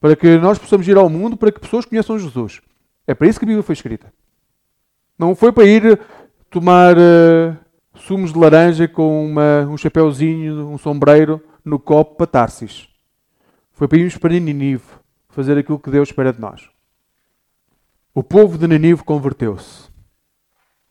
Para 0.00 0.14
que 0.14 0.36
nós 0.38 0.58
possamos 0.58 0.86
ir 0.86 0.96
ao 0.96 1.08
mundo 1.08 1.36
para 1.36 1.50
que 1.50 1.60
pessoas 1.60 1.84
conheçam 1.84 2.18
Jesus. 2.18 2.60
É 3.06 3.14
para 3.14 3.26
isso 3.26 3.38
que 3.38 3.44
a 3.44 3.48
Bíblia 3.48 3.62
foi 3.62 3.72
escrita. 3.72 4.12
Não 5.18 5.34
foi 5.34 5.50
para 5.50 5.64
ir 5.64 6.00
tomar 6.50 6.96
uh, 6.96 7.56
sumos 7.94 8.32
de 8.32 8.38
laranja 8.38 8.86
com 8.86 9.26
uma, 9.26 9.66
um 9.68 9.76
chapéuzinho, 9.76 10.68
um 10.68 10.78
sombreiro 10.78 11.42
no 11.64 11.78
copo 11.78 12.16
para 12.16 12.26
Tarsis. 12.26 12.88
Foi 13.72 13.88
para 13.88 13.98
irmos 13.98 14.16
para 14.16 14.38
Ninive 14.38 14.84
fazer 15.28 15.58
aquilo 15.58 15.78
que 15.78 15.90
Deus 15.90 16.08
espera 16.08 16.32
de 16.32 16.40
nós. 16.40 16.68
O 18.14 18.22
povo 18.22 18.58
de 18.58 18.66
Ninive 18.66 19.04
converteu-se. 19.04 19.88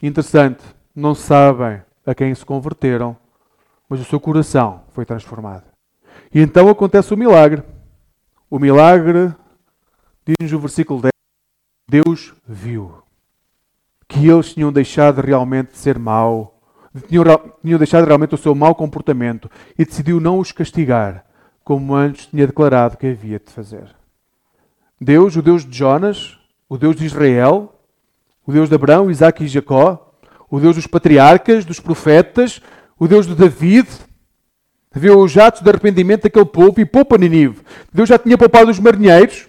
Interessante, 0.02 0.64
não 0.96 1.14
sabem 1.16 1.82
a 2.06 2.16
quem 2.16 2.34
se 2.34 2.46
converteram, 2.46 3.18
mas 3.90 4.00
o 4.00 4.06
seu 4.06 4.20
coração 4.20 4.84
foi 4.94 5.06
transformado. 5.06 5.66
E 6.34 6.40
então 6.40 6.70
acontece 6.70 7.14
o 7.14 7.18
milagre. 7.18 7.64
O 8.50 8.60
milagre, 8.60 9.36
diz-nos 10.26 10.54
o 10.54 10.60
versículo 10.60 11.02
10, 11.02 11.12
Deus 11.90 12.34
viu 12.48 13.04
que 14.08 14.30
eles 14.30 14.54
tinham 14.54 14.72
deixado 14.72 15.20
realmente 15.20 15.72
de 15.72 15.78
ser 15.78 16.00
mau, 16.00 16.62
tinham, 17.10 17.24
tinham 17.62 17.78
deixado 17.78 18.06
realmente 18.06 18.36
o 18.36 18.38
seu 18.38 18.56
mau 18.56 18.74
comportamento 18.74 19.52
e 19.78 19.84
decidiu 19.84 20.22
não 20.22 20.40
os 20.40 20.54
castigar, 20.54 21.26
como 21.62 21.94
antes 21.94 22.28
tinha 22.28 22.48
declarado 22.48 22.96
que 22.96 23.08
havia 23.08 23.38
de 23.38 23.52
fazer. 23.52 23.94
Deus, 25.00 25.36
o 25.36 25.42
Deus 25.42 25.66
de 25.66 25.78
Jonas, 25.78 26.40
o 26.70 26.78
Deus 26.78 26.96
de 26.96 27.06
Israel, 27.06 27.76
o 28.46 28.54
Deus 28.54 28.70
de 28.70 28.76
Abraão, 28.76 29.12
Isaac 29.12 29.44
e 29.44 29.48
Jacó, 29.48 30.14
o 30.50 30.58
Deus 30.58 30.78
dos 30.78 30.88
patriarcas, 30.88 31.66
dos 31.66 31.82
profetas, 31.82 32.62
o 32.98 33.10
Deus 33.10 33.28
de 33.28 33.36
David, 33.36 33.90
vê 34.98 35.10
os 35.10 35.38
atos 35.38 35.62
de 35.62 35.70
arrependimento 35.70 36.24
daquele 36.24 36.46
povo 36.46 36.80
e 36.80 36.86
poupa 36.86 37.18
Ninive. 37.18 37.62
Deus 37.94 38.10
já 38.10 38.18
tinha 38.18 38.38
poupado 38.38 38.72
os 38.72 38.80
marinheiros 38.80 39.48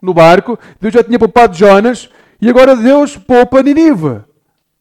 no 0.00 0.14
barco, 0.14 0.58
Deus 0.80 0.94
já 0.94 1.02
tinha 1.02 1.18
poupado 1.18 1.56
Jonas 1.56 2.08
e 2.40 2.48
agora 2.48 2.76
Deus 2.76 3.16
poupa 3.16 3.62
Ninive. 3.62 4.20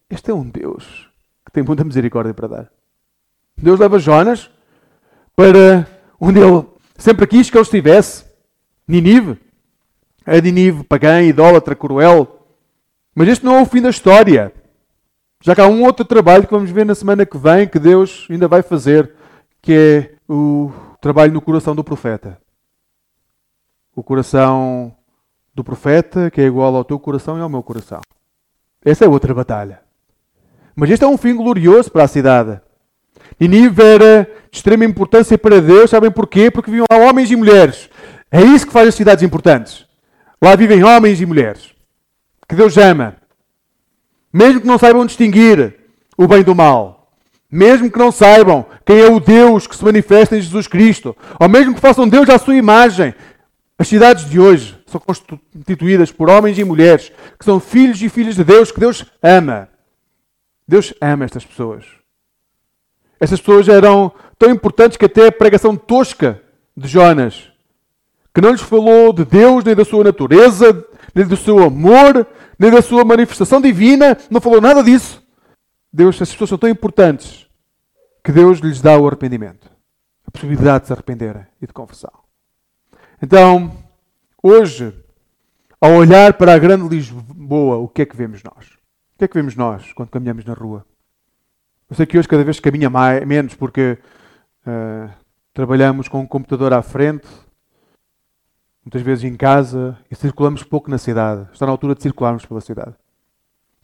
Este 0.10 0.32
é 0.32 0.34
um 0.34 0.48
Deus 0.48 1.10
que 1.46 1.52
tem 1.52 1.64
muita 1.64 1.84
misericórdia 1.84 2.34
para 2.34 2.48
dar. 2.48 2.72
Deus 3.58 3.80
leva 3.80 4.00
Jonas 4.00 4.50
para 5.36 5.88
onde 6.20 6.40
ele 6.40 6.66
sempre 6.98 7.28
quis 7.28 7.50
que 7.50 7.58
ele 7.58 7.64
estivesse, 7.64 8.26
Ninive. 8.88 9.38
A 10.26 10.40
Ninive 10.40 10.84
pagã, 10.84 11.22
idólatra, 11.22 11.76
cruel. 11.76 12.48
Mas 13.14 13.30
este 13.30 13.46
não 13.46 13.56
é 13.56 13.62
o 13.62 13.66
fim 13.66 13.82
da 13.82 13.90
história. 13.90 14.52
Já 15.42 15.54
que 15.54 15.62
há 15.62 15.68
um 15.68 15.84
outro 15.84 16.04
trabalho 16.04 16.46
que 16.46 16.54
vamos 16.54 16.72
ver 16.72 16.86
na 16.86 16.96
semana 16.96 17.26
que 17.26 17.38
vem, 17.38 17.68
que 17.68 17.78
Deus 17.78 18.28
ainda 18.30 18.48
vai 18.48 18.62
fazer, 18.62 19.12
que 19.66 19.74
é 19.74 20.16
o 20.30 20.72
trabalho 21.02 21.34
no 21.34 21.42
coração 21.42 21.76
do 21.76 21.84
profeta. 21.84 22.40
O 23.96 24.04
coração 24.04 24.96
do 25.56 25.64
profeta, 25.64 26.30
que 26.30 26.40
é 26.40 26.46
igual 26.46 26.76
ao 26.76 26.84
teu 26.84 27.00
coração 27.00 27.36
e 27.36 27.42
ao 27.42 27.50
meu 27.50 27.64
coração. 27.64 28.00
Essa 28.84 29.06
é 29.06 29.10
outra 29.10 29.34
batalha. 29.34 29.82
Mas 30.76 30.92
este 30.92 31.04
é 31.04 31.08
um 31.08 31.18
fim 31.18 31.36
glorioso 31.36 31.92
para 31.92 32.04
a 32.04 32.08
cidade. 32.08 32.62
Ninive 33.40 33.82
era 33.82 34.30
de 34.52 34.58
extrema 34.58 34.86
importância 34.86 35.36
para 35.36 35.60
Deus, 35.60 35.90
sabem 35.90 36.12
porquê? 36.12 36.52
Porque 36.52 36.70
viviam 36.70 36.86
lá 36.92 37.00
homens 37.00 37.32
e 37.32 37.36
mulheres. 37.36 37.90
É 38.30 38.42
isso 38.42 38.68
que 38.68 38.74
faz 38.74 38.90
as 38.90 38.96
cidades 38.96 39.24
importantes. 39.24 39.88
Lá 40.40 40.56
vivem 40.56 40.84
homens 40.84 41.20
e 41.20 41.26
mulheres 41.26 41.74
que 42.48 42.56
Deus 42.56 42.78
ama, 42.78 43.16
mesmo 44.32 44.62
que 44.62 44.68
não 44.68 44.78
saibam 44.78 45.08
distinguir 45.08 45.76
o 46.16 46.28
bem 46.28 46.44
do 46.44 46.54
mal, 46.54 46.95
mesmo 47.56 47.90
que 47.90 47.98
não 47.98 48.12
saibam 48.12 48.66
quem 48.86 49.00
é 49.00 49.10
o 49.10 49.18
Deus 49.18 49.66
que 49.66 49.76
se 49.76 49.84
manifesta 49.84 50.36
em 50.36 50.42
Jesus 50.42 50.68
Cristo, 50.68 51.16
ou 51.40 51.48
mesmo 51.48 51.74
que 51.74 51.80
façam 51.80 52.08
Deus 52.08 52.30
à 52.30 52.38
sua 52.38 52.56
imagem, 52.56 53.16
as 53.80 53.88
cidades 53.88 54.30
de 54.30 54.40
hoje 54.40 54.78
são 54.86 55.00
constituídas 55.00 56.12
por 56.12 56.30
homens 56.30 56.60
e 56.60 56.66
mulheres 56.66 57.14
que 57.40 57.46
são 57.46 57.60
filhos 57.60 58.02
e 58.02 58.10
filhas 58.10 58.36
de 58.36 58.44
Deus, 58.44 58.74
que 58.74 58.80
Deus 58.80 59.06
ama. 59.24 59.70
Deus 60.68 60.94
ama 61.00 61.24
estas 61.24 61.46
pessoas. 61.46 61.86
Estas 63.22 63.40
pessoas 63.40 63.70
eram 63.70 64.12
tão 64.38 64.52
importantes 64.52 64.98
que 64.98 65.06
até 65.06 65.28
a 65.28 65.32
pregação 65.32 65.78
tosca 65.78 66.42
de 66.76 66.90
Jonas, 66.90 67.50
que 68.34 68.42
não 68.42 68.52
lhes 68.52 68.62
falou 68.62 69.14
de 69.14 69.24
Deus, 69.24 69.64
nem 69.64 69.76
da 69.76 69.86
sua 69.86 70.04
natureza, 70.04 70.86
nem 71.14 71.26
do 71.26 71.38
seu 71.38 71.64
amor, 71.64 72.28
nem 72.60 72.70
da 72.70 72.82
sua 72.82 73.06
manifestação 73.06 73.62
divina, 73.62 74.18
não 74.30 74.42
falou 74.42 74.60
nada 74.60 74.84
disso. 74.84 75.24
Deus, 75.92 76.18
essas 76.18 76.32
pessoas 76.32 76.50
são 76.50 76.58
tão 76.58 76.70
importantes 76.70 77.45
que 78.26 78.32
Deus 78.32 78.58
lhes 78.58 78.82
dá 78.82 78.98
o 78.98 79.06
arrependimento, 79.06 79.70
a 80.26 80.32
possibilidade 80.32 80.82
de 80.82 80.88
se 80.88 80.94
arrependerem 80.94 81.46
e 81.62 81.68
de 81.68 81.72
conversão. 81.72 82.12
Então, 83.22 83.72
hoje, 84.42 85.00
ao 85.80 85.92
olhar 85.92 86.34
para 86.34 86.56
a 86.56 86.58
grande 86.58 86.88
Lisboa, 86.88 87.78
o 87.78 87.88
que 87.88 88.02
é 88.02 88.06
que 88.06 88.18
vemos 88.18 88.42
nós? 88.42 88.66
O 88.66 89.20
que 89.20 89.26
é 89.26 89.28
que 89.28 89.36
vemos 89.36 89.56
nós 89.56 89.94
quando 89.94 90.10
caminhamos 90.10 90.44
na 90.44 90.56
rua? 90.56 90.84
Eu 91.88 91.96
sei 91.96 92.08
que 92.08 92.18
hoje 92.18 92.28
cada 92.28 92.44
vez 92.44 92.60
caminha 92.60 92.90
mais, 92.90 93.24
menos 93.28 93.54
porque 93.54 94.00
uh, 94.66 95.14
trabalhamos 95.54 96.08
com 96.08 96.22
um 96.22 96.28
computador 96.28 96.74
à 96.74 96.82
frente, 96.82 97.28
muitas 98.84 99.04
vezes 99.04 99.24
em 99.24 99.36
casa, 99.36 100.00
e 100.10 100.16
circulamos 100.16 100.64
pouco 100.64 100.90
na 100.90 100.98
cidade. 100.98 101.48
Está 101.54 101.68
na 101.68 101.72
altura 101.72 101.94
de 101.94 102.02
circularmos 102.02 102.44
pela 102.44 102.60
cidade. 102.60 102.96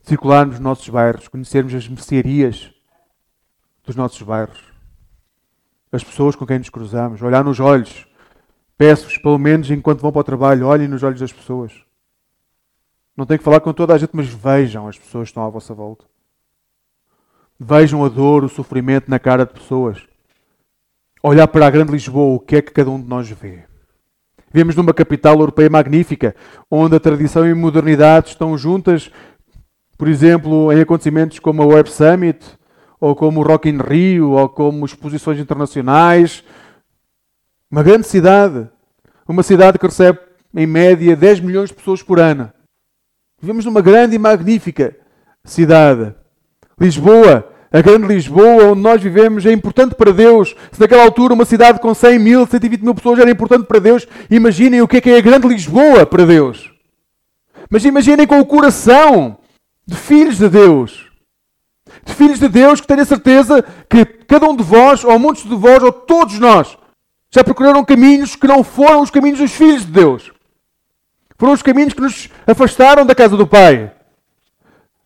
Circularmos 0.02 0.56
nos 0.56 0.64
nossos 0.64 0.90
bairros, 0.90 1.28
conhecermos 1.28 1.76
as 1.76 1.88
mercearias 1.88 2.74
dos 3.92 3.96
nossos 3.98 4.22
bairros, 4.22 4.60
as 5.92 6.04
pessoas 6.04 6.36
com 6.36 6.46
quem 6.46 6.58
nos 6.58 6.70
cruzamos, 6.70 7.22
olhar 7.22 7.44
nos 7.44 7.60
olhos. 7.60 8.08
Peço-vos, 8.78 9.18
pelo 9.18 9.38
menos 9.38 9.70
enquanto 9.70 10.00
vão 10.00 10.12
para 10.12 10.22
o 10.22 10.24
trabalho, 10.24 10.66
olhem 10.66 10.88
nos 10.88 11.04
olhos 11.04 11.20
das 11.20 11.34
pessoas. 11.34 11.74
Não 13.16 13.26
tenho 13.26 13.38
que 13.38 13.44
falar 13.44 13.60
com 13.60 13.74
toda 13.74 13.94
a 13.94 13.98
gente, 13.98 14.12
mas 14.14 14.28
vejam 14.28 14.88
as 14.88 14.98
pessoas 14.98 15.28
que 15.28 15.32
estão 15.32 15.46
à 15.46 15.50
vossa 15.50 15.74
volta. 15.74 16.06
Vejam 17.60 18.04
a 18.04 18.10
dor, 18.10 18.44
o 18.44 18.50
sofrimento 18.50 19.12
na 19.12 19.20
cara 19.20 19.46
de 19.46 19.54
pessoas. 19.54 20.02
Olhar 21.22 21.48
para 21.48 21.68
a 21.68 21.70
grande 21.70 21.92
Lisboa, 21.92 22.36
o 22.38 22.40
que 22.40 22.56
é 22.56 22.62
que 22.62 22.72
cada 22.72 22.90
um 22.90 23.00
de 23.00 23.08
nós 23.08 23.30
vê? 23.30 23.66
Vivemos 24.52 24.76
numa 24.76 24.94
capital 24.94 25.38
europeia 25.40 25.70
magnífica, 25.70 26.36
onde 26.70 26.96
a 26.96 27.00
tradição 27.00 27.46
e 27.46 27.52
a 27.52 27.56
modernidade 27.56 28.30
estão 28.30 28.58
juntas, 28.58 29.12
por 29.98 30.08
exemplo, 30.08 30.72
em 30.72 30.82
acontecimentos 30.82 31.38
como 31.38 31.62
a 31.62 31.66
Web 31.66 31.92
Summit, 31.92 32.61
ou 33.02 33.14
como 33.16 33.44
Rock 33.44 33.68
in 33.68 33.80
Rio, 33.80 34.32
ou 34.32 34.48
como 34.48 34.86
exposições 34.86 35.40
internacionais. 35.40 36.44
Uma 37.70 37.84
grande 37.84 38.08
cidade. 38.08 38.70
Uma 39.28 39.44
cidade 39.44 39.78
que 39.78 39.86
recebe, 39.86 40.20
em 40.56 40.66
média, 40.66 41.16
10 41.16 41.42
milhões 41.42 41.70
de 41.70 41.76
pessoas 41.76 42.02
por 42.02 42.20
ano. 42.20 42.50
Vivemos 43.42 43.66
numa 43.66 43.82
grande 43.82 44.16
e 44.16 44.20
magnífica 44.20 44.96
cidade. 45.44 46.14
Lisboa 46.80 47.52
a 47.74 47.80
grande 47.80 48.06
Lisboa, 48.06 48.66
onde 48.66 48.82
nós 48.82 49.02
vivemos, 49.02 49.46
é 49.46 49.54
importante 49.54 49.96
para 49.96 50.12
Deus. 50.12 50.54
Se 50.74 50.80
naquela 50.82 51.04
altura 51.04 51.34
uma 51.34 51.46
cidade 51.46 51.80
com 51.80 51.94
100 51.94 52.20
mil, 52.20 52.46
120 52.46 52.82
mil 52.82 52.94
pessoas 52.94 53.18
era 53.18 53.32
importante 53.32 53.66
para 53.66 53.80
Deus, 53.80 54.06
imaginem 54.30 54.82
o 54.82 54.88
que 54.88 54.98
é 54.98 55.02
que 55.02 55.10
é 55.10 55.18
a 55.18 55.22
grande 55.22 55.48
Lisboa 55.48 56.06
para 56.06 56.26
Deus. 56.26 56.70
Mas 57.70 57.86
imaginem 57.86 58.28
com 58.28 58.42
o 58.42 58.46
coração 58.46 59.38
de 59.88 59.96
filhos 59.96 60.38
de 60.38 60.50
Deus. 60.50 61.11
De 62.04 62.14
filhos 62.14 62.40
de 62.40 62.48
Deus 62.48 62.82
que 62.82 62.88
tenho 62.88 63.02
a 63.02 63.06
certeza 63.06 63.64
que 63.90 64.06
cada 64.06 64.50
um 64.50 64.56
de 64.56 64.64
vós, 64.64 65.04
ou 65.04 65.18
muitos 65.20 65.44
de 65.44 65.56
vós, 65.56 65.84
ou 65.84 65.92
todos 65.92 66.40
nós, 66.40 66.78
já 67.30 67.44
procuraram 67.44 67.86
caminhos 67.86 68.36
que 68.36 68.48
não 68.48 68.64
foram 68.64 69.02
os 69.02 69.10
caminhos 69.10 69.40
dos 69.40 69.52
filhos 69.52 69.86
de 69.86 69.92
Deus. 69.92 70.32
Foram 71.38 71.54
os 71.54 71.62
caminhos 71.62 71.94
que 71.94 72.02
nos 72.02 72.30
afastaram 72.46 73.06
da 73.06 73.16
casa 73.16 73.36
do 73.36 73.48
Pai. 73.48 73.92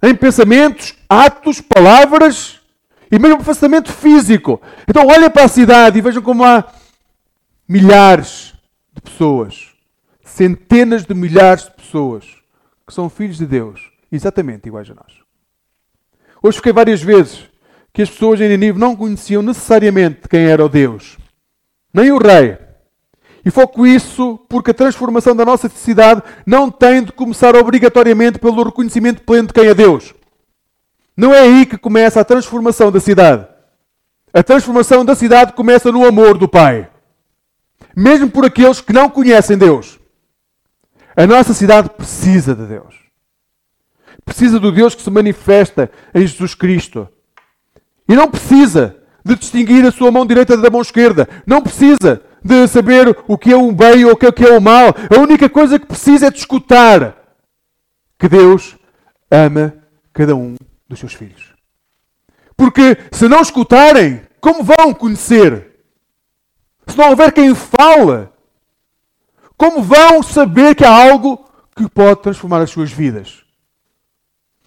Em 0.04 0.14
pensamentos, 0.14 0.94
atos, 1.08 1.62
palavras 1.62 2.60
e 3.12 3.18
mesmo 3.18 3.42
afastamento 3.42 3.92
físico. 3.92 4.62
Então 4.88 5.08
olhem 5.08 5.30
para 5.30 5.46
a 5.46 5.48
cidade 5.48 5.98
e 5.98 6.02
vejam 6.02 6.22
como 6.22 6.44
há 6.44 6.66
milhares 7.68 8.54
de 8.94 9.02
pessoas, 9.02 9.72
centenas 10.24 11.06
de 11.06 11.14
milhares 11.14 11.66
de 11.66 11.72
pessoas 11.72 12.26
que 12.86 12.94
são 12.94 13.10
filhos 13.10 13.38
de 13.38 13.46
Deus, 13.46 13.92
exatamente 14.12 14.68
iguais 14.68 14.90
a 14.90 14.94
nós. 14.94 15.25
Hoje 16.46 16.58
fiquei 16.58 16.74
várias 16.74 17.02
vezes 17.02 17.40
que 17.92 18.04
as 18.04 18.10
pessoas 18.12 18.40
em 18.40 18.48
Nínive 18.48 18.78
não 18.78 18.96
conheciam 18.96 19.42
necessariamente 19.42 20.30
quem 20.30 20.46
era 20.46 20.64
o 20.64 20.70
Deus, 20.70 21.18
nem 21.92 22.12
o 22.12 22.20
rei. 22.20 22.56
E 23.44 23.50
foco 23.50 23.84
isso 23.88 24.38
porque 24.48 24.70
a 24.70 24.74
transformação 24.76 25.36
da 25.36 25.44
nossa 25.44 25.68
cidade 25.70 26.22
não 26.46 26.70
tem 26.70 27.04
de 27.04 27.12
começar 27.12 27.56
obrigatoriamente 27.56 28.38
pelo 28.38 28.62
reconhecimento 28.62 29.24
pleno 29.24 29.48
de 29.48 29.54
quem 29.54 29.66
é 29.66 29.74
Deus. 29.74 30.14
Não 31.18 31.34
é 31.34 31.40
aí 31.40 31.66
que 31.66 31.80
começa 31.80 32.22
a 32.22 32.24
transformação 32.24 32.92
da 32.92 33.00
cidade. 33.00 33.48
A 34.32 34.44
transformação 34.44 35.04
da 35.04 35.16
cidade 35.16 35.54
começa 35.54 35.92
no 35.92 36.06
amor 36.06 36.38
do 36.38 36.48
Pai. 36.48 36.88
Mesmo 37.96 38.30
por 38.30 38.46
aqueles 38.46 38.80
que 38.82 38.94
não 38.94 39.10
conhecem 39.10 39.58
Deus. 39.58 40.00
A 41.18 41.26
nossa 41.26 41.56
cidade 41.56 41.90
precisa 41.90 42.54
de 42.54 42.68
Deus. 42.68 43.05
Precisa 44.26 44.60
do 44.60 44.72
Deus 44.72 44.96
que 44.96 45.04
se 45.04 45.12
manifesta 45.12 45.90
em 46.14 46.22
Jesus 46.26 46.56
Cristo. 46.56 47.08
E 48.10 48.16
não 48.16 48.30
precisa 48.30 48.98
de 49.24 49.36
distinguir 49.36 49.86
a 49.86 49.92
sua 49.92 50.12
mão 50.12 50.26
direita 50.26 50.58
da 50.58 50.70
mão 50.70 50.82
esquerda. 50.82 51.30
Não 51.46 51.62
precisa 51.62 52.22
de 52.44 52.68
saber 52.68 53.16
o 53.28 53.38
que 53.38 53.52
é 53.52 53.56
o 53.56 53.72
bem 53.72 54.04
ou 54.06 54.14
o 54.14 54.16
que 54.16 54.46
é 54.46 54.58
o 54.58 54.62
mal. 54.62 54.94
A 55.16 55.20
única 55.20 55.48
coisa 55.48 55.80
que 55.80 55.86
precisa 55.86 56.28
é 56.28 56.32
de 56.32 56.40
escutar 56.40 57.16
que 58.20 58.28
Deus 58.28 58.76
ama 59.30 59.74
cada 60.12 60.36
um 60.36 60.56
dos 60.88 61.00
seus 61.00 61.14
filhos. 61.14 61.54
Porque 62.58 62.98
se 63.12 63.28
não 63.28 63.42
escutarem, 63.42 64.22
como 64.40 64.64
vão 64.64 64.94
conhecer? 64.94 65.76
Se 66.88 66.98
não 66.98 67.10
houver 67.10 67.32
quem 67.32 67.54
fale, 67.54 68.30
como 69.58 69.82
vão 69.82 70.22
saber 70.22 70.76
que 70.76 70.86
há 70.86 71.10
algo 71.10 71.46
que 71.76 71.90
pode 71.90 72.22
transformar 72.22 72.62
as 72.62 72.70
suas 72.70 72.92
vidas? 72.92 73.45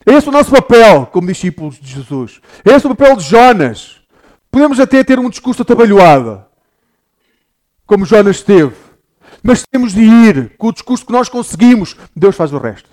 Esse 0.09 0.27
é 0.27 0.31
o 0.31 0.33
nosso 0.33 0.51
papel 0.51 1.05
como 1.07 1.27
discípulos 1.27 1.79
de 1.79 1.87
Jesus. 1.87 2.41
Esse 2.65 2.87
é 2.87 2.91
o 2.91 2.97
papel 2.97 3.17
de 3.17 3.25
Jonas. 3.25 4.01
Podemos 4.51 4.81
até 4.81 5.05
ter 5.05 5.19
um 5.19 5.29
discurso 5.29 5.61
atabalhoado, 5.61 6.45
como 7.85 8.07
Jonas 8.07 8.43
teve. 8.43 8.75
Mas 9.43 9.63
temos 9.71 9.93
de 9.93 10.01
ir 10.01 10.57
com 10.57 10.69
o 10.69 10.73
discurso 10.73 11.05
que 11.05 11.13
nós 11.13 11.29
conseguimos. 11.29 11.95
Deus 12.17 12.35
faz 12.35 12.55
o 12.55 12.59
resto. 12.59 12.89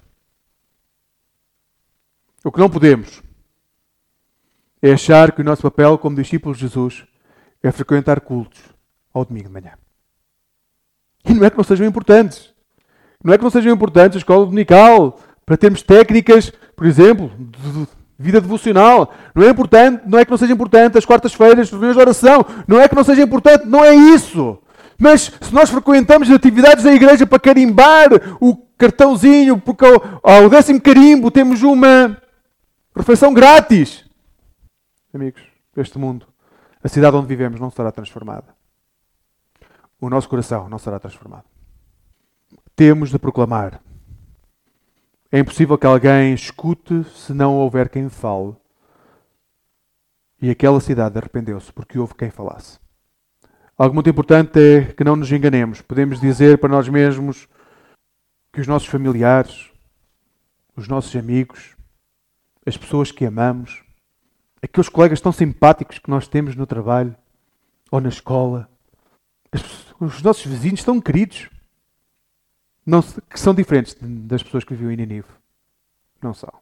O 2.44 2.52
que 2.52 2.60
não 2.60 2.70
podemos 2.70 3.24
é 4.82 4.92
achar 4.92 5.32
que 5.32 5.42
o 5.42 5.46
nosso 5.46 5.62
papel 5.62 5.98
como 5.98 6.18
discípulos 6.18 6.58
de 6.58 6.64
Jesus 6.64 7.06
é 7.64 7.72
frequentar 7.72 8.20
cultos 8.20 8.60
ao 9.14 9.24
domingo 9.24 9.48
de 9.48 9.54
manhã. 9.54 9.74
E 11.24 11.34
não 11.34 11.46
é 11.46 11.50
que 11.50 11.58
não 11.58 11.64
sejam 11.64 11.88
importantes. 11.88 12.54
Não 13.24 13.34
é 13.34 13.38
que 13.38 13.44
não 13.44 13.50
sejam 13.50 13.74
importantes 13.74 14.18
a 14.18 14.20
escola 14.20 14.46
dominical, 14.46 15.20
para 15.46 15.58
termos 15.58 15.82
técnicas, 15.82 16.52
por 16.76 16.86
exemplo, 16.86 17.32
de 17.38 17.88
vida 18.18 18.42
devocional. 18.42 19.14
Não 19.34 19.44
é 19.44 19.50
importante, 19.50 20.04
não 20.08 20.18
é 20.18 20.26
que 20.26 20.32
não 20.32 20.38
seja 20.38 20.54
importante 20.54 20.98
as 20.98 21.06
quartas-feiras, 21.06 21.68
as 21.68 21.72
reuniões 21.72 21.96
de 21.96 22.02
oração. 22.02 22.46
Não 22.68 22.80
é 22.80 22.88
que 22.88 22.96
não 22.96 23.04
seja 23.04 23.22
importante, 23.22 23.66
não 23.66 23.84
é 23.84 23.94
isso. 23.94 24.58
Mas 24.98 25.32
se 25.42 25.54
nós 25.54 25.70
frequentamos 25.70 26.30
atividades 26.32 26.84
da 26.84 26.94
igreja 26.94 27.28
para 27.28 27.40
carimbar 27.40 28.10
o 28.40 28.56
cartãozinho, 28.78 29.60
porque 29.60 29.86
ao, 29.86 30.20
ao 30.24 30.50
décimo 30.50 30.82
carimbo 30.82 31.30
temos 31.30 31.62
uma 31.64 32.18
refeição 32.96 33.34
grátis. 33.34 34.06
Amigos, 35.14 35.42
este 35.76 35.98
mundo, 35.98 36.26
a 36.84 36.88
cidade 36.88 37.16
onde 37.16 37.28
vivemos 37.28 37.60
não 37.60 37.70
será 37.70 37.92
transformada. 37.92 38.56
O 40.00 40.10
nosso 40.10 40.30
coração 40.30 40.70
não 40.70 40.78
será 40.78 41.00
transformado. 41.00 41.46
Temos 42.76 43.10
de 43.10 43.20
proclamar. 43.20 43.82
É 45.32 45.40
impossível 45.40 45.78
que 45.78 45.88
alguém 45.88 46.34
escute 46.34 47.04
se 47.16 47.34
não 47.34 47.56
houver 47.56 47.90
quem 47.90 48.10
fale. 48.10 48.56
E 50.42 50.50
aquela 50.50 50.80
cidade 50.80 51.18
arrependeu-se 51.18 51.74
porque 51.74 51.98
houve 51.98 52.14
quem 52.16 52.30
falasse. 52.30 52.80
Algo 53.78 53.94
muito 53.94 54.10
importante 54.10 54.60
é 54.60 54.94
que 54.94 55.04
não 55.04 55.16
nos 55.16 55.32
enganemos. 55.32 55.82
Podemos 55.82 56.22
dizer 56.22 56.58
para 56.60 56.70
nós 56.70 56.88
mesmos 56.88 57.48
que 58.54 58.62
os 58.62 58.68
nossos 58.68 58.88
familiares, 58.88 59.70
os 60.76 60.88
nossos 60.88 61.16
amigos, 61.16 61.76
as 62.66 62.78
pessoas 62.78 63.12
que 63.12 63.26
amamos, 63.26 63.84
aqueles 64.62 64.90
colegas 64.90 65.20
tão 65.20 65.32
simpáticos 65.32 66.00
que 66.00 66.10
nós 66.10 66.28
temos 66.28 66.56
no 66.56 66.66
trabalho 66.66 67.16
ou 67.92 68.00
na 68.00 68.10
escola, 68.10 68.70
os 70.00 70.22
nossos 70.22 70.46
vizinhos 70.46 70.84
tão 70.84 71.02
queridos, 71.02 71.50
não, 72.86 73.02
que 73.02 73.40
são 73.40 73.54
diferentes 73.54 73.96
das 74.00 74.44
pessoas 74.44 74.64
que 74.64 74.74
viviam 74.74 74.92
em 74.92 74.98
Ninive. 74.98 75.28
Não 76.22 76.34
são. 76.34 76.54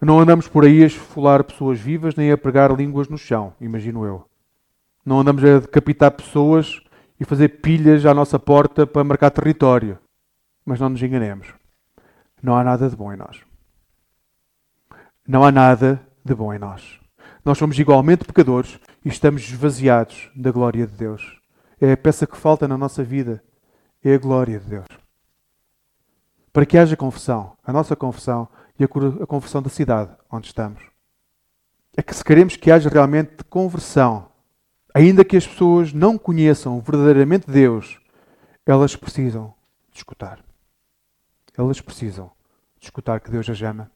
Não 0.00 0.20
andamos 0.20 0.48
por 0.48 0.64
aí 0.64 0.82
a 0.82 0.86
esfolar 0.86 1.44
pessoas 1.44 1.78
vivas 1.78 2.14
nem 2.14 2.30
a 2.30 2.38
pregar 2.38 2.74
línguas 2.74 3.08
no 3.08 3.16
chão, 3.16 3.54
imagino 3.60 4.04
eu. 4.04 4.28
Não 5.04 5.20
andamos 5.20 5.44
a 5.44 5.60
decapitar 5.60 6.10
pessoas 6.12 6.80
e 7.18 7.24
fazer 7.24 7.60
pilhas 7.60 8.04
à 8.06 8.14
nossa 8.14 8.38
porta 8.38 8.86
para 8.86 9.04
marcar 9.04 9.30
território. 9.30 9.98
Mas 10.64 10.80
não 10.80 10.88
nos 10.88 11.02
enganemos. 11.02 11.48
Não 12.42 12.56
há 12.56 12.64
nada 12.64 12.88
de 12.88 12.96
bom 12.96 13.12
em 13.12 13.16
nós. 13.16 13.40
Não 15.26 15.44
há 15.44 15.52
nada 15.52 16.00
de 16.24 16.34
bom 16.34 16.52
em 16.52 16.58
nós. 16.58 17.00
Nós 17.44 17.58
somos 17.58 17.78
igualmente 17.78 18.24
pecadores 18.24 18.78
e 19.04 19.08
estamos 19.08 19.42
esvaziados 19.42 20.30
da 20.34 20.50
glória 20.50 20.86
de 20.86 20.94
Deus. 20.94 21.40
É 21.80 21.92
a 21.92 21.96
peça 21.96 22.26
que 22.26 22.36
falta 22.36 22.66
na 22.66 22.78
nossa 22.78 23.04
vida. 23.04 23.42
É 24.04 24.14
a 24.14 24.18
glória 24.18 24.60
de 24.60 24.66
Deus. 24.66 24.86
Para 26.52 26.66
que 26.66 26.76
haja 26.76 26.96
confissão, 26.96 27.56
a 27.64 27.72
nossa 27.72 27.96
confissão 27.96 28.48
e 28.78 28.84
a 28.84 29.26
confissão 29.26 29.62
da 29.62 29.70
cidade 29.70 30.14
onde 30.30 30.48
estamos. 30.48 30.82
É 31.96 32.02
que 32.02 32.14
se 32.14 32.22
queremos 32.22 32.56
que 32.56 32.70
haja 32.70 32.88
realmente 32.88 33.42
conversão, 33.44 34.28
ainda 34.92 35.24
que 35.24 35.36
as 35.36 35.46
pessoas 35.46 35.92
não 35.92 36.18
conheçam 36.18 36.80
verdadeiramente 36.80 37.50
Deus, 37.50 37.98
elas 38.66 38.94
precisam 38.94 39.54
de 39.90 39.98
escutar. 39.98 40.44
Elas 41.56 41.80
precisam 41.80 42.30
de 42.78 42.86
escutar 42.86 43.20
que 43.20 43.30
Deus 43.30 43.48
as 43.48 43.62
ama 43.62 43.90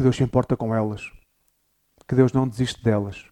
que 0.00 0.02
Deus 0.02 0.16
se 0.16 0.22
importa 0.22 0.56
com 0.56 0.74
elas, 0.74 1.12
que 2.08 2.14
Deus 2.14 2.32
não 2.32 2.48
desiste 2.48 2.82
delas, 2.82 3.26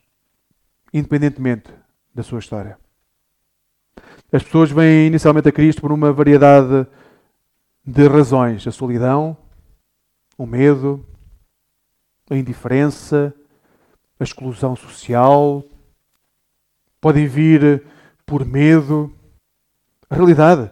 independentemente 0.92 1.72
da 2.14 2.22
sua 2.22 2.40
história. 2.40 2.78
As 4.32 4.42
pessoas 4.42 4.70
vêm 4.70 5.06
inicialmente 5.06 5.48
a 5.48 5.52
Cristo 5.52 5.80
por 5.80 5.92
uma 5.92 6.12
variedade 6.12 6.86
de 7.84 8.08
razões: 8.08 8.66
a 8.66 8.72
solidão, 8.72 9.36
o 10.36 10.46
medo, 10.46 11.04
a 12.30 12.36
indiferença, 12.36 13.34
a 14.20 14.24
exclusão 14.24 14.76
social. 14.76 15.64
Podem 17.00 17.26
vir 17.26 17.84
por 18.26 18.44
medo. 18.44 19.12
A 20.10 20.14
realidade 20.14 20.70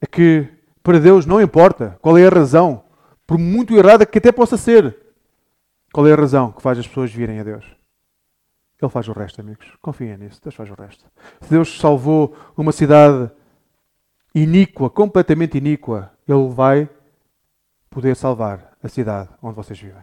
é 0.00 0.06
que 0.06 0.48
para 0.82 1.00
Deus 1.00 1.26
não 1.26 1.40
importa 1.40 1.98
qual 2.00 2.18
é 2.18 2.26
a 2.26 2.30
razão, 2.30 2.84
por 3.26 3.38
muito 3.38 3.74
errada 3.74 4.06
que 4.06 4.18
até 4.18 4.30
possa 4.30 4.56
ser. 4.56 4.96
Qual 5.92 6.06
é 6.06 6.12
a 6.12 6.16
razão 6.16 6.52
que 6.52 6.60
faz 6.60 6.78
as 6.78 6.86
pessoas 6.86 7.12
virem 7.12 7.40
a 7.40 7.44
Deus? 7.44 7.64
Ele 8.84 8.92
faz 8.92 9.08
o 9.08 9.12
resto, 9.12 9.40
amigos. 9.40 9.72
Confiem 9.80 10.16
nisso. 10.18 10.40
Deus 10.42 10.54
faz 10.54 10.70
o 10.70 10.74
resto. 10.74 11.04
Se 11.40 11.50
Deus 11.50 11.78
salvou 11.78 12.36
uma 12.56 12.70
cidade 12.70 13.30
iníqua, 14.34 14.90
completamente 14.90 15.56
iníqua, 15.56 16.12
Ele 16.28 16.48
vai 16.50 16.88
poder 17.88 18.14
salvar 18.14 18.76
a 18.82 18.88
cidade 18.88 19.30
onde 19.42 19.56
vocês 19.56 19.78
vivem. 19.78 20.02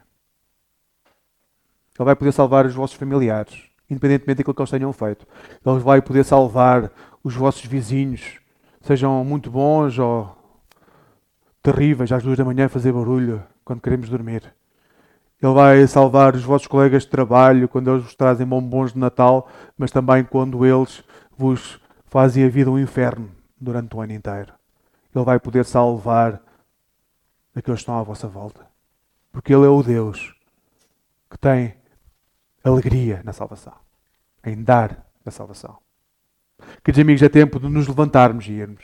Ele 1.99 2.05
vai 2.05 2.15
poder 2.15 2.31
salvar 2.31 2.65
os 2.65 2.73
vossos 2.73 2.97
familiares, 2.97 3.69
independentemente 3.87 4.37
daquilo 4.37 4.55
que 4.55 4.61
eles 4.61 4.71
tenham 4.71 4.93
feito. 4.93 5.27
Ele 5.63 5.79
vai 5.79 6.01
poder 6.01 6.23
salvar 6.23 6.91
os 7.23 7.35
vossos 7.35 7.65
vizinhos, 7.65 8.39
sejam 8.81 9.23
muito 9.23 9.51
bons 9.51 9.99
ou 9.99 10.35
terríveis, 11.61 12.11
às 12.11 12.23
duas 12.23 12.37
da 12.37 12.45
manhã 12.45 12.67
fazer 12.67 12.91
barulho 12.91 13.43
quando 13.63 13.81
queremos 13.81 14.09
dormir. 14.09 14.51
Ele 15.41 15.53
vai 15.53 15.87
salvar 15.87 16.35
os 16.35 16.43
vossos 16.43 16.67
colegas 16.67 17.03
de 17.03 17.09
trabalho 17.09 17.67
quando 17.67 17.89
eles 17.89 18.03
vos 18.03 18.15
trazem 18.15 18.45
bombons 18.45 18.93
de 18.93 18.99
Natal, 18.99 19.49
mas 19.77 19.89
também 19.89 20.23
quando 20.23 20.65
eles 20.65 21.03
vos 21.35 21.79
fazem 22.05 22.45
a 22.45 22.49
vida 22.49 22.69
um 22.69 22.77
inferno 22.77 23.31
durante 23.59 23.95
o 23.95 24.01
ano 24.01 24.13
inteiro. 24.13 24.53
Ele 25.15 25.25
vai 25.25 25.39
poder 25.39 25.65
salvar 25.65 26.41
aqueles 27.55 27.79
que 27.79 27.83
estão 27.83 27.97
à 27.97 28.03
vossa 28.03 28.27
volta. 28.27 28.65
Porque 29.31 29.53
Ele 29.53 29.65
é 29.65 29.69
o 29.69 29.81
Deus 29.81 30.35
que 31.29 31.37
tem 31.37 31.75
alegria 32.63 33.21
na 33.23 33.33
salvação, 33.33 33.73
em 34.45 34.61
dar 34.61 35.07
a 35.25 35.31
salvação. 35.31 35.77
Queridos 36.83 37.01
amigos, 37.01 37.23
é 37.23 37.29
tempo 37.29 37.59
de 37.59 37.67
nos 37.69 37.87
levantarmos 37.87 38.45
e 38.47 38.51
irmos. 38.51 38.83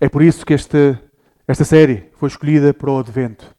É 0.00 0.08
por 0.08 0.22
isso 0.22 0.46
que 0.46 0.52
este, 0.52 0.98
esta 1.46 1.64
série 1.64 2.10
foi 2.14 2.28
escolhida 2.28 2.72
para 2.72 2.90
o 2.90 2.98
Advento. 2.98 3.56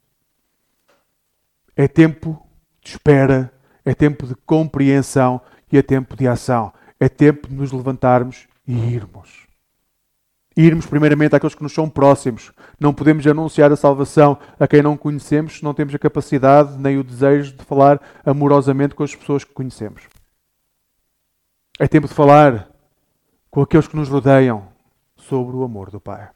É 1.80 1.88
tempo 1.88 2.46
de 2.82 2.90
espera, 2.90 3.54
é 3.86 3.96
tempo 3.96 4.28
de 4.28 4.36
compreensão 4.36 5.40
e 5.72 5.78
é 5.78 5.82
tempo 5.82 6.14
de 6.14 6.28
ação. 6.28 6.74
É 7.00 7.08
tempo 7.08 7.48
de 7.48 7.56
nos 7.56 7.72
levantarmos 7.72 8.50
e 8.68 8.74
irmos. 8.74 9.48
Irmos 10.58 10.86
primeiramente 10.86 11.38
àqueles 11.38 11.56
que 11.56 11.64
nos 11.64 11.72
são 11.72 11.90
próximos. 11.90 12.52
Não 12.78 12.94
podemos 12.94 13.26
anunciar 13.26 13.72
a 13.72 13.78
salvação 13.78 14.38
a 14.60 14.68
quem 14.68 14.82
não 14.82 14.98
conhecemos 14.98 15.60
se 15.60 15.64
não 15.64 15.74
temos 15.74 15.96
a 15.96 16.00
capacidade 16.00 16.78
nem 16.78 16.98
o 16.98 17.04
desejo 17.04 17.56
de 17.56 17.64
falar 17.64 18.02
amorosamente 18.26 18.94
com 18.94 19.04
as 19.04 19.16
pessoas 19.16 19.46
que 19.46 19.54
conhecemos. 19.54 20.04
É 21.80 21.88
tempo 21.88 22.10
de 22.10 22.14
falar 22.14 22.70
com 23.50 23.62
aqueles 23.62 23.88
que 23.88 23.96
nos 23.96 24.10
rodeiam 24.10 24.68
sobre 25.16 25.56
o 25.56 25.64
amor 25.64 25.92
do 25.92 26.02
Pai. 26.02 26.30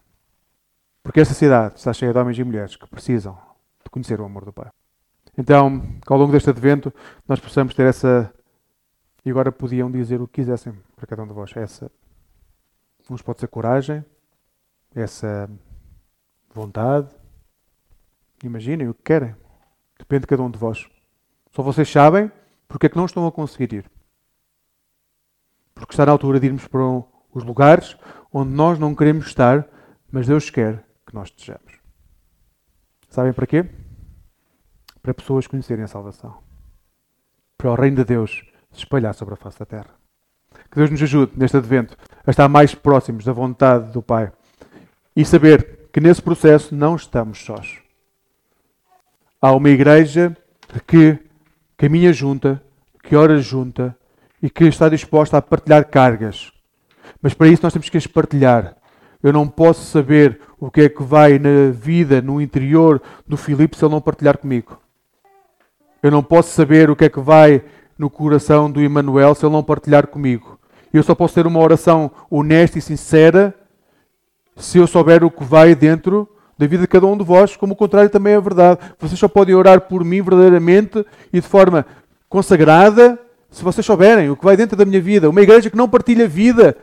Porque 1.03 1.19
esta 1.19 1.33
cidade 1.33 1.75
está 1.75 1.91
cheia 1.91 2.13
de 2.13 2.17
homens 2.17 2.39
e 2.39 2.45
mulheres 2.45 2.77
que 2.77 2.87
precisam 2.87 3.37
de 3.83 3.89
conhecer 3.89 4.21
o 4.21 4.23
amor 4.23 4.45
do 4.45 4.53
Pai. 4.53 4.69
Então, 5.37 5.81
ao 6.05 6.17
longo 6.17 6.31
deste 6.31 6.49
advento, 6.49 6.93
nós 7.27 7.39
possamos 7.39 7.73
ter 7.73 7.85
essa. 7.85 8.33
E 9.25 9.31
agora 9.31 9.51
podiam 9.51 9.89
dizer 9.89 10.21
o 10.21 10.27
que 10.27 10.41
quisessem 10.41 10.73
para 10.95 11.07
cada 11.07 11.23
um 11.23 11.27
de 11.27 11.33
vós. 11.33 11.51
Essa. 11.55 11.91
Uns 13.09 13.21
pode 13.21 13.39
ser 13.39 13.47
coragem, 13.47 14.03
essa 14.95 15.49
vontade. 16.53 17.09
Imaginem 18.43 18.87
o 18.89 18.93
que 18.93 19.03
querem. 19.03 19.35
Depende 19.97 20.21
de 20.21 20.27
cada 20.27 20.43
um 20.43 20.51
de 20.51 20.57
vós. 20.57 20.87
Só 21.51 21.61
vocês 21.61 21.89
sabem 21.89 22.31
porque 22.67 22.87
é 22.87 22.89
que 22.89 22.97
não 22.97 23.05
estão 23.05 23.25
a 23.27 23.31
conseguir 23.31 23.73
ir. 23.73 23.91
Porque 25.73 25.93
está 25.93 26.05
na 26.05 26.11
altura 26.11 26.39
de 26.39 26.47
irmos 26.47 26.67
para 26.67 26.81
os 27.33 27.43
lugares 27.43 27.97
onde 28.31 28.51
nós 28.51 28.79
não 28.79 28.95
queremos 28.95 29.27
estar, 29.27 29.67
mas 30.11 30.27
Deus 30.27 30.49
quer 30.49 30.83
que 31.05 31.13
nós 31.13 31.29
estejamos. 31.29 31.79
Sabem 33.09 33.31
para 33.31 33.45
quê? 33.45 33.69
Para 35.03 35.13
pessoas 35.13 35.45
conhecerem 35.45 35.83
a 35.83 35.87
salvação. 35.87 36.37
Para 37.57 37.71
o 37.71 37.75
reino 37.75 37.97
de 37.97 38.05
Deus 38.05 38.45
se 38.71 38.79
espalhar 38.79 39.13
sobre 39.13 39.33
a 39.33 39.37
face 39.37 39.59
da 39.59 39.65
terra. 39.65 39.89
Que 40.71 40.77
Deus 40.77 40.89
nos 40.89 41.03
ajude 41.03 41.33
neste 41.35 41.57
advento 41.57 41.97
a 42.25 42.31
estar 42.31 42.47
mais 42.47 42.73
próximos 42.73 43.25
da 43.25 43.33
vontade 43.33 43.91
do 43.91 44.01
Pai 44.01 44.31
e 45.13 45.25
saber 45.25 45.89
que 45.91 45.99
nesse 45.99 46.21
processo 46.21 46.73
não 46.73 46.95
estamos 46.95 47.43
sós. 47.43 47.79
Há 49.41 49.51
uma 49.51 49.69
igreja 49.69 50.35
que 50.87 51.19
caminha 51.75 52.13
junta, 52.13 52.63
que 53.03 53.15
ora 53.15 53.39
junta 53.39 53.95
e 54.41 54.49
que 54.49 54.63
está 54.63 54.87
disposta 54.87 55.37
a 55.37 55.41
partilhar 55.41 55.85
cargas. 55.89 56.51
Mas 57.21 57.33
para 57.33 57.47
isso 57.47 57.61
nós 57.61 57.73
temos 57.73 57.89
que 57.89 57.97
as 57.97 58.07
partilhar. 58.07 58.75
Eu 59.21 59.33
não 59.33 59.47
posso 59.47 59.85
saber 59.85 60.39
o 60.57 60.71
que 60.71 60.81
é 60.81 60.89
que 60.89 61.03
vai 61.03 61.37
na 61.37 61.71
vida, 61.71 62.21
no 62.21 62.41
interior 62.41 63.01
do 63.27 63.37
Filipe, 63.37 63.77
se 63.77 63.83
ele 63.83 63.93
não 63.93 64.01
partilhar 64.01 64.37
comigo. 64.37 64.81
Eu 66.03 66.11
não 66.11 66.21
posso 66.21 66.51
saber 66.51 66.89
o 66.89 66.95
que 66.97 67.05
é 67.05 67.09
que 67.09 67.21
vai 67.21 67.63
no 67.97 68.09
coração 68.09 68.69
do 68.69 68.81
Emanuel 68.81 69.33
se 69.33 69.45
ele 69.45 69.53
não 69.53 69.63
partilhar 69.63 70.05
comigo. 70.07 70.59
Eu 70.93 71.01
só 71.01 71.15
posso 71.15 71.33
ter 71.33 71.47
uma 71.47 71.61
oração 71.61 72.11
honesta 72.29 72.77
e 72.77 72.81
sincera 72.81 73.55
se 74.57 74.77
eu 74.77 74.85
souber 74.85 75.23
o 75.23 75.31
que 75.31 75.45
vai 75.45 75.73
dentro 75.73 76.29
da 76.57 76.67
vida 76.67 76.83
de 76.83 76.87
cada 76.87 77.07
um 77.07 77.17
de 77.17 77.23
vós, 77.23 77.55
como 77.55 77.71
o 77.71 77.75
contrário 77.75 78.09
também 78.09 78.33
é 78.33 78.41
verdade. 78.41 78.81
Vocês 78.99 79.17
só 79.17 79.29
podem 79.29 79.55
orar 79.55 79.79
por 79.79 80.03
mim 80.03 80.21
verdadeiramente 80.21 81.05
e 81.31 81.39
de 81.39 81.47
forma 81.47 81.85
consagrada 82.27 83.17
se 83.49 83.63
vocês 83.63 83.85
souberem 83.85 84.29
o 84.29 84.35
que 84.35 84.43
vai 84.43 84.57
dentro 84.57 84.75
da 84.75 84.83
minha 84.83 85.01
vida. 85.01 85.29
Uma 85.29 85.41
igreja 85.41 85.69
que 85.69 85.77
não 85.77 85.87
partilha 85.87 86.27
vida 86.27 86.75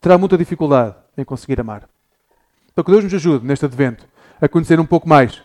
terá 0.00 0.16
muita 0.16 0.38
dificuldade 0.38 0.94
em 1.16 1.24
conseguir 1.24 1.60
amar. 1.60 1.88
Então 2.72 2.84
que 2.84 2.92
Deus 2.92 3.02
nos 3.02 3.14
ajude 3.14 3.44
neste 3.44 3.64
advento 3.64 4.06
a 4.40 4.48
conhecer 4.48 4.78
um 4.78 4.86
pouco 4.86 5.08
mais 5.08 5.42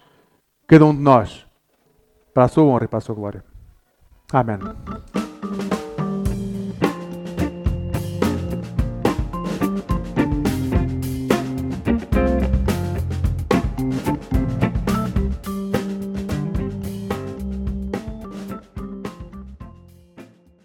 cada 0.67 0.85
um 0.85 0.95
de 0.95 1.01
nós 1.01 1.43
para 2.34 2.47
sua 2.47 2.63
honra 2.63 2.86
e 2.86 2.88
para 2.88 2.99
sua 2.99 3.15
glória. 3.15 3.43
Amém. 4.31 4.59